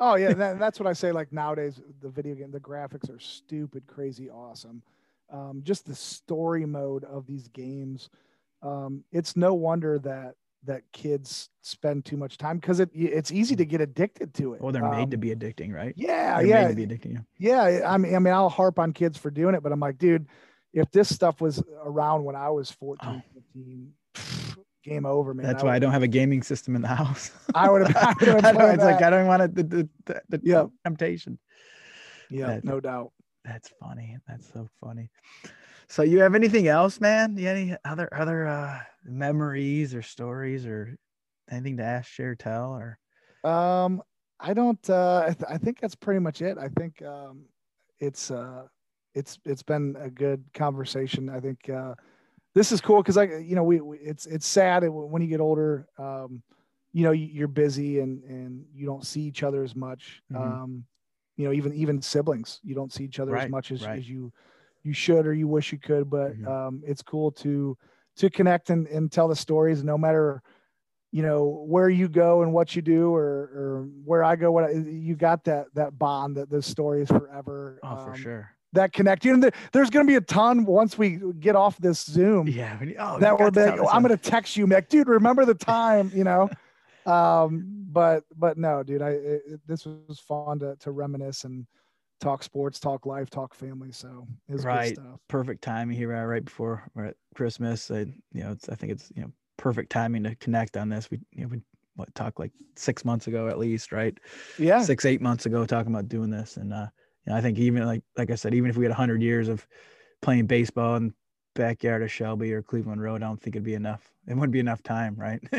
[0.00, 1.12] Oh yeah, that, that's what I say.
[1.12, 4.82] Like nowadays, the video game, the graphics are stupid, crazy, awesome.
[5.30, 8.08] Um, just the story mode of these games.
[8.62, 10.34] Um, it's no wonder that
[10.64, 14.60] that kids spend too much time because it it's easy to get addicted to it.
[14.60, 15.94] Well, they're made to um, be addicting, right?
[15.96, 17.24] Yeah, they're yeah, made to be addicting.
[17.38, 17.68] Yeah.
[17.68, 19.98] yeah, I mean, I mean, I'll harp on kids for doing it, but I'm like,
[19.98, 20.26] dude,
[20.72, 23.40] if this stuff was around when I was 14, oh.
[23.54, 23.92] 15,
[24.88, 25.46] game over, man.
[25.46, 27.30] That's I why I don't have a gaming system in the house.
[27.54, 28.16] I would have.
[28.20, 30.64] it's like I don't want it, the the, the, the yeah.
[30.84, 31.38] temptation.
[32.30, 33.12] Yeah, no doubt.
[33.44, 34.18] That's funny.
[34.26, 35.10] That's so funny.
[35.88, 37.36] So you have anything else, man?
[37.36, 40.96] You any other other uh memories or stories or
[41.50, 42.98] anything to ask, share, tell, or?
[43.50, 44.02] Um,
[44.38, 44.90] I don't.
[44.90, 46.58] uh I, th- I think that's pretty much it.
[46.58, 47.46] I think um,
[48.00, 48.64] it's uh,
[49.14, 51.28] it's it's been a good conversation.
[51.30, 51.94] I think uh
[52.54, 55.40] this is cool because I, you know, we, we, it's it's sad when you get
[55.40, 55.86] older.
[55.98, 56.42] Um,
[56.92, 60.22] you know, you're busy and and you don't see each other as much.
[60.32, 60.42] Mm-hmm.
[60.42, 60.84] Um,
[61.36, 63.98] you know, even even siblings, you don't see each other right, as much as, right.
[63.98, 64.32] as you
[64.82, 66.08] you should or you wish you could.
[66.10, 66.48] But mm-hmm.
[66.48, 67.76] um, it's cool to
[68.16, 70.42] to connect and, and tell the stories, no matter
[71.12, 74.50] you know where you go and what you do or or where I go.
[74.50, 77.78] What I, you got that that bond that those stories forever.
[77.82, 79.34] Oh, um, for sure that connect you.
[79.34, 82.48] And there's going to be a ton once we get off this Zoom.
[82.48, 82.78] Yeah.
[82.98, 86.10] Oh, that we're like, oh, I'm going to text you, Mick, dude, remember the time,
[86.14, 86.50] you know?
[87.06, 91.66] um, but, but no, dude, I, it, this was fun to, to reminisce and,
[92.20, 93.92] talk sports, talk life, talk family.
[93.92, 94.96] So it's right,
[95.28, 97.90] perfect timing here, right before we're at Christmas.
[97.90, 98.00] I,
[98.32, 101.10] you know, I think it's you know perfect timing to connect on this.
[101.10, 101.60] We you know we
[101.96, 104.16] what talk like six months ago at least, right?
[104.58, 106.86] Yeah, six eight months ago talking about doing this, and uh,
[107.28, 109.48] you know, I think even like like I said, even if we had hundred years
[109.48, 109.66] of
[110.22, 111.12] playing baseball in
[111.54, 114.10] backyard of Shelby or Cleveland Road, I don't think it'd be enough.
[114.26, 115.38] It wouldn't be enough time, right?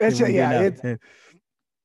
[0.00, 0.80] it's it yeah, it's,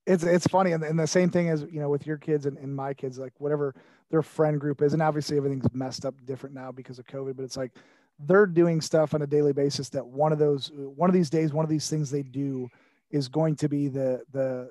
[0.06, 2.56] it's it's funny, and, and the same thing as you know with your kids and,
[2.56, 3.74] and my kids, like whatever
[4.10, 7.42] their friend group is, and obviously everything's messed up different now because of COVID, but
[7.42, 7.72] it's like
[8.20, 11.52] they're doing stuff on a daily basis that one of those one of these days,
[11.52, 12.66] one of these things they do
[13.10, 14.70] is going to be the the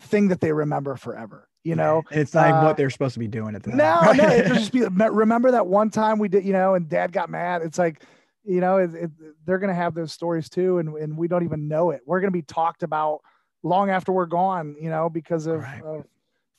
[0.00, 1.48] thing that they remember forever.
[1.62, 4.00] You know, and it's not uh, what they're supposed to be doing at the no,
[4.00, 4.16] time.
[4.16, 4.28] no.
[4.28, 7.60] It just be remember that one time we did, you know, and Dad got mad.
[7.60, 8.02] It's like,
[8.44, 9.10] you know, it, it,
[9.44, 12.00] they're gonna have those stories too, and and we don't even know it.
[12.06, 13.20] We're gonna be talked about
[13.62, 15.82] long after we're gone, you know, because of, right.
[15.82, 16.06] of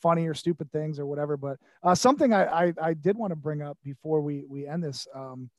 [0.01, 1.37] funny or stupid things or whatever.
[1.37, 4.83] But uh, something I, I, I did want to bring up before we we end
[4.83, 5.49] this, um,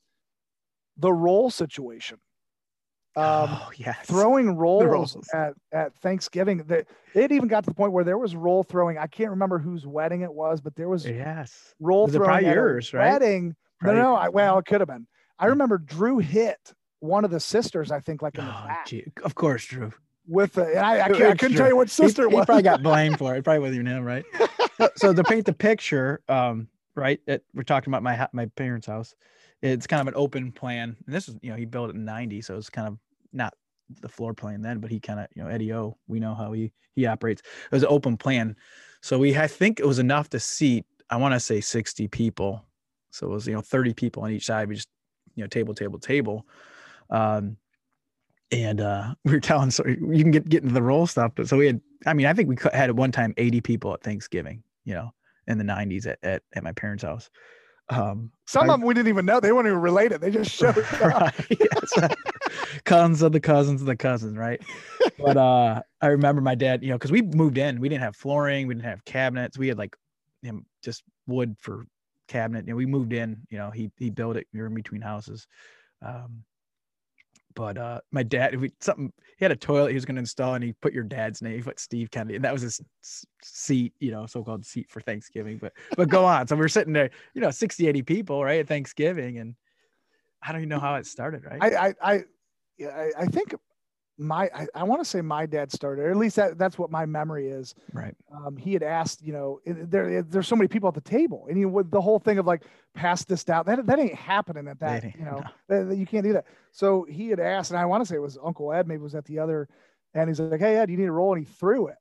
[0.96, 2.18] the role situation.
[3.14, 6.58] Um, oh yes, throwing rolls, rolls, at at Thanksgiving.
[6.64, 8.96] That it even got to the point where there was roll throwing.
[8.96, 12.92] I can't remember whose wedding it was, but there was yes roll was throwing yours,
[12.94, 13.12] right?
[13.12, 13.54] Wedding.
[13.82, 15.06] No, no, I, well, it could have been.
[15.38, 17.90] I remember Drew hit one of the sisters.
[17.90, 18.86] I think like in the oh, back.
[18.86, 19.12] Gee.
[19.24, 19.92] Of course, Drew
[20.26, 22.42] with the, I, I, I couldn't tell you what sister he, was.
[22.42, 23.38] He probably got blamed for it.
[23.38, 24.24] It probably wasn't even him, right?
[24.96, 29.14] so to paint the picture, um, right, it, we're talking about my my parents' house.
[29.62, 32.04] It's kind of an open plan, and this is you know he built it in
[32.04, 32.98] '90, so it's kind of
[33.32, 33.54] not
[34.00, 36.52] the floor plan then, but he kind of you know Eddie O, we know how
[36.52, 37.40] he he operates.
[37.40, 38.56] It was an open plan,
[39.00, 40.84] so we I think it was enough to seat.
[41.10, 42.64] I want to say 60 people,
[43.10, 44.68] so it was you know 30 people on each side.
[44.68, 44.88] We just
[45.36, 46.46] you know table table table.
[47.10, 47.56] Um,
[48.52, 51.48] and uh, we were telling so you can get get into the roll stuff but
[51.48, 54.02] so we had i mean i think we had at one time 80 people at
[54.02, 55.12] thanksgiving you know
[55.48, 57.30] in the 90s at, at, at my parents house
[57.88, 59.40] um, some I, of them we didn't even know.
[59.40, 60.20] They weren't even related.
[60.20, 61.34] They just showed up.
[61.50, 62.14] Yes.
[62.84, 64.60] cousins of the cousins of the cousins right?
[65.18, 67.80] But uh i remember my dad you know because we moved in.
[67.80, 68.66] We didn't have flooring.
[68.66, 69.58] We didn't have cabinets.
[69.58, 69.96] We had like
[70.42, 71.84] you know, just wood for
[72.28, 72.66] cabinet.
[72.66, 75.02] You know we moved in you know he he built it we were in between
[75.02, 75.46] houses.
[76.00, 76.44] Um
[77.54, 80.54] but uh my dad we something he had a toilet he was going to install
[80.54, 82.80] and he put your dad's name put steve kennedy and that was his
[83.42, 86.46] seat you know so-called seat for thanksgiving but but go on.
[86.46, 89.54] So we're sitting there you know 60 80 people right at thanksgiving and
[90.42, 91.62] i don't even know how it started right?
[91.62, 92.24] I i
[92.86, 93.54] i, I think
[94.18, 96.90] my I, I want to say my dad started, or at least that that's what
[96.90, 97.74] my memory is.
[97.92, 98.14] Right.
[98.32, 101.58] Um, he had asked, you know, there there's so many people at the table, and
[101.58, 102.62] you with the whole thing of like
[102.94, 103.64] pass this down.
[103.66, 105.04] That that ain't happening at that.
[105.04, 105.84] You know, no.
[105.86, 106.44] that, you can't do that.
[106.70, 109.14] So he had asked, and I want to say it was Uncle Ed, maybe was
[109.14, 109.68] at the other,
[110.14, 111.96] and he's like, "Hey Ed, you need a roll," and he threw it.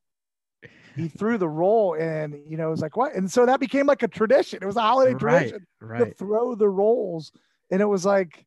[0.94, 3.14] He threw the roll, and you know, it was like what?
[3.14, 4.60] And so that became like a tradition.
[4.62, 5.98] It was a holiday right, tradition right.
[6.04, 7.32] to throw the rolls,
[7.70, 8.44] and it was like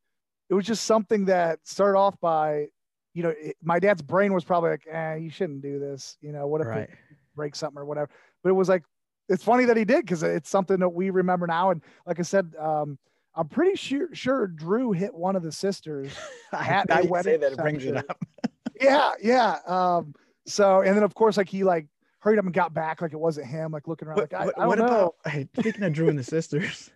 [0.49, 2.67] it was just something that started off by
[3.15, 6.17] you know, it, my dad's brain was probably like, eh, you shouldn't do this.
[6.21, 6.81] You know, what if right.
[6.81, 6.89] it
[7.33, 8.09] breaks something or whatever?
[8.43, 8.83] But it was like,
[9.29, 11.71] it's funny that he did because it's something that we remember now.
[11.71, 12.99] And like I said, um,
[13.33, 16.11] I'm pretty sure sure Drew hit one of the sisters
[16.53, 17.33] at I, a wedding.
[17.33, 18.23] Say that it brings it up.
[18.79, 19.59] yeah, yeah.
[19.65, 20.13] Um,
[20.45, 21.87] so and then of course like he like
[22.19, 24.17] hurried up and got back like it wasn't him, like looking around.
[24.17, 26.91] What, like I, what, I what about hey, speaking of Drew and the sisters?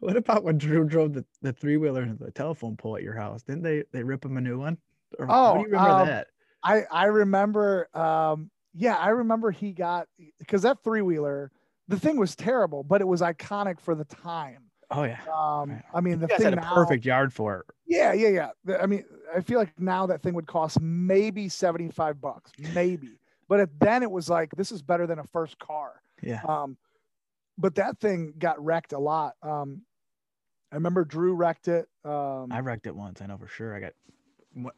[0.00, 3.14] What about when Drew drove the, the three wheeler into the telephone pole at your
[3.14, 3.42] house?
[3.42, 4.78] Didn't they they rip him a new one?
[5.18, 6.26] Or oh, do you remember um, that?
[6.62, 7.88] I I remember.
[7.96, 11.50] Um, yeah, I remember he got because that three wheeler.
[11.86, 14.64] The thing was terrible, but it was iconic for the time.
[14.90, 15.20] Oh yeah.
[15.32, 17.66] Um, I mean, the thing had a now, perfect yard for it.
[17.86, 18.78] Yeah, yeah, yeah.
[18.80, 23.18] I mean, I feel like now that thing would cost maybe seventy-five bucks, maybe.
[23.48, 26.00] But it, then it was like this is better than a first car.
[26.22, 26.40] Yeah.
[26.48, 26.76] Um,
[27.58, 29.34] but that thing got wrecked a lot.
[29.42, 29.82] Um,
[30.72, 31.86] I remember Drew wrecked it.
[32.04, 33.20] Um, I wrecked it once.
[33.20, 33.76] I know for sure.
[33.76, 33.92] I got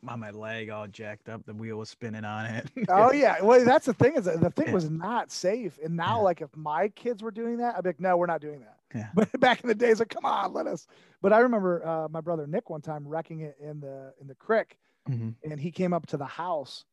[0.08, 1.44] on my leg all jacked up.
[1.46, 2.70] The wheel was spinning on it.
[2.88, 3.42] oh yeah.
[3.42, 5.78] Well, that's the thing is the thing was not safe.
[5.84, 6.22] And now, yeah.
[6.22, 8.76] like if my kids were doing that, I'd be like, no, we're not doing that.
[8.94, 9.08] Yeah.
[9.14, 10.86] But back in the days, like, come on, let us.
[11.22, 14.34] But I remember uh, my brother Nick one time wrecking it in the in the
[14.34, 14.78] creek,
[15.08, 15.30] mm-hmm.
[15.50, 16.84] and he came up to the house,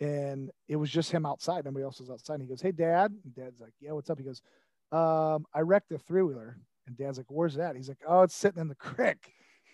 [0.00, 1.64] and it was just him outside.
[1.64, 2.34] Nobody else was outside.
[2.34, 4.40] And he goes, "Hey, Dad." And Dad's like, "Yeah, what's up?" He goes,
[4.92, 8.34] um, "I wrecked the three wheeler." And Dad's like, "Where's that?" He's like, "Oh, it's
[8.34, 9.32] sitting in the creek."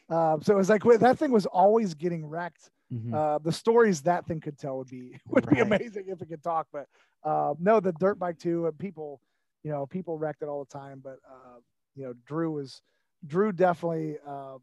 [0.08, 3.14] Um, so it was like that thing was always getting wrecked Mm-hmm.
[3.14, 5.56] Uh, the stories that thing could tell would be would right.
[5.56, 6.66] be amazing if it could talk.
[6.72, 6.86] But
[7.22, 8.66] uh, no, the dirt bike too.
[8.66, 9.20] And people,
[9.62, 11.00] you know, people wrecked it all the time.
[11.02, 11.58] But uh,
[11.94, 12.80] you know, Drew was
[13.26, 14.16] Drew definitely.
[14.26, 14.58] Uh,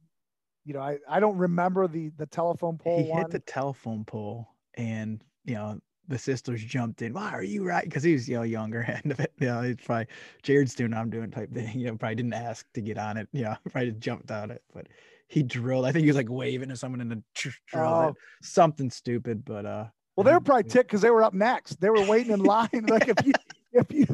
[0.66, 3.04] you know, I, I don't remember the the telephone pole.
[3.04, 3.22] He one.
[3.22, 7.14] hit the telephone pole, and you know the sisters jumped in.
[7.14, 7.84] Why are you right?
[7.84, 9.34] Because he was you know younger end of it.
[9.40, 10.08] You know, it's probably
[10.42, 11.80] Jared's doing I'm doing type thing.
[11.80, 13.30] You know, probably didn't ask to get on it.
[13.32, 14.88] You know, probably jumped on it, but
[15.28, 15.86] he drilled.
[15.86, 18.14] I think he was like waving to someone in the drill oh.
[18.42, 19.44] something stupid.
[19.46, 19.86] But uh,
[20.16, 21.82] well, they were probably ticked because they were up next.
[21.82, 22.70] They were waiting in line.
[22.88, 23.34] like if you
[23.74, 24.08] if you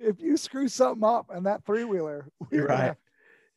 [0.00, 2.76] if you screw something up and that three wheeler, we're right.
[2.76, 2.96] Gonna,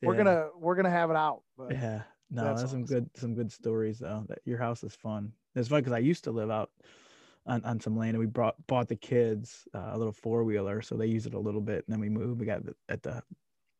[0.00, 0.08] yeah.
[0.08, 1.42] We're gonna we're gonna have it out.
[1.56, 4.24] But yeah, no, that's, that's some good some good stories though.
[4.28, 5.32] That your house is fun.
[5.54, 6.70] It's fun because I used to live out
[7.46, 10.82] on, on some land and we brought bought the kids uh, a little four wheeler,
[10.82, 12.38] so they use it a little bit, and then we moved.
[12.38, 13.22] We got the, at the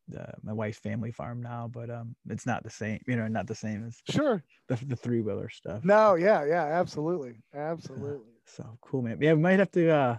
[0.09, 3.47] the, my wife's family farm now, but um, it's not the same, you know, not
[3.47, 5.83] the same as sure the the three wheeler stuff.
[5.83, 8.17] No, yeah, yeah, absolutely, absolutely.
[8.17, 9.17] Uh, so cool, man.
[9.21, 10.17] Yeah, we might have to uh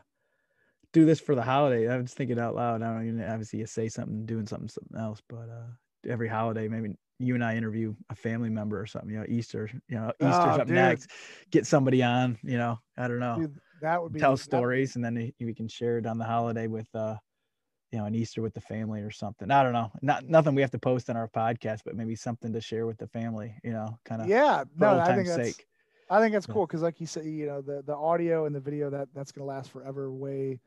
[0.93, 1.89] do this for the holiday.
[1.89, 2.83] I was thinking out loud.
[2.83, 6.69] I don't even obviously you say something, doing something, something else, but uh, every holiday,
[6.69, 9.11] maybe you and I interview a family member or something.
[9.11, 9.71] You know, Easter.
[9.89, 10.75] You know, Easter's oh, up dude.
[10.77, 11.11] next.
[11.51, 12.39] Get somebody on.
[12.43, 13.37] You know, I don't know.
[13.41, 16.67] Dude, that would be tell stories, and then we can share it on the holiday
[16.67, 17.17] with uh,
[17.93, 19.51] you know, an Easter with the family or something.
[19.51, 19.91] I don't know.
[20.03, 22.99] Not nothing we have to post on our podcast, but maybe something to share with
[22.99, 23.55] the family.
[23.65, 24.29] You know, kind of.
[24.29, 24.65] Yeah.
[24.79, 25.57] No, I think that's.
[25.57, 25.67] Sake.
[26.09, 28.61] I think that's cool because, like you said, you know, the the audio and the
[28.61, 30.11] video that that's gonna last forever.
[30.13, 30.61] Way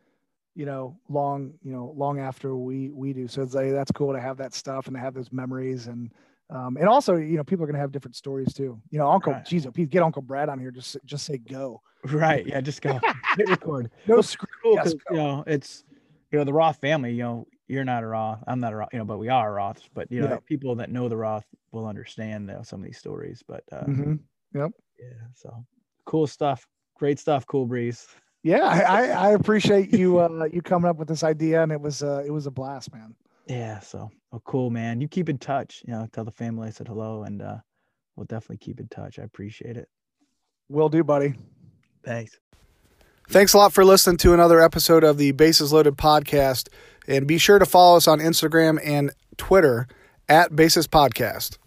[0.55, 4.13] you know long you know long after we we do so it's like that's cool
[4.13, 6.11] to have that stuff and to have those memories and
[6.49, 8.79] um, and also, you know, people are gonna have different stories too.
[8.91, 9.45] You know, Uncle, right.
[9.45, 10.71] geez, please get Uncle Brad on here.
[10.71, 11.81] Just just say go.
[12.05, 12.45] Right.
[12.45, 12.61] Yeah.
[12.61, 12.99] Just go.
[13.37, 13.89] Hit record.
[14.07, 14.47] no screw.
[14.61, 15.83] Cool, yes, you know, it's
[16.33, 17.13] you know the Roth family.
[17.13, 18.43] You know, you're not a Roth.
[18.47, 18.89] I'm not a Roth.
[18.91, 19.83] You know, but we are Roths.
[19.93, 20.37] But you know, yeah.
[20.45, 23.43] people that know the Roth will understand you know, some of these stories.
[23.47, 24.15] But uh, mm-hmm.
[24.53, 24.71] yep.
[24.99, 25.27] Yeah.
[25.35, 25.65] So
[26.05, 26.67] cool stuff.
[26.97, 27.45] Great stuff.
[27.45, 28.07] Cool breeze.
[28.41, 32.03] Yeah, I, I appreciate you uh, you coming up with this idea, and it was
[32.03, 33.15] uh, it was a blast, man.
[33.47, 33.79] Yeah.
[33.79, 34.99] So, oh, cool, man.
[34.99, 35.81] You keep in touch.
[35.87, 37.57] You know, tell the family I said hello, and uh,
[38.15, 39.19] we'll definitely keep in touch.
[39.19, 39.87] I appreciate it.
[40.67, 41.35] Will do, buddy.
[42.03, 42.37] Thanks.
[43.33, 46.69] Thanks a lot for listening to another episode of the Bases Loaded podcast.
[47.07, 49.87] And be sure to follow us on Instagram and Twitter
[50.29, 51.57] at Bases Podcast.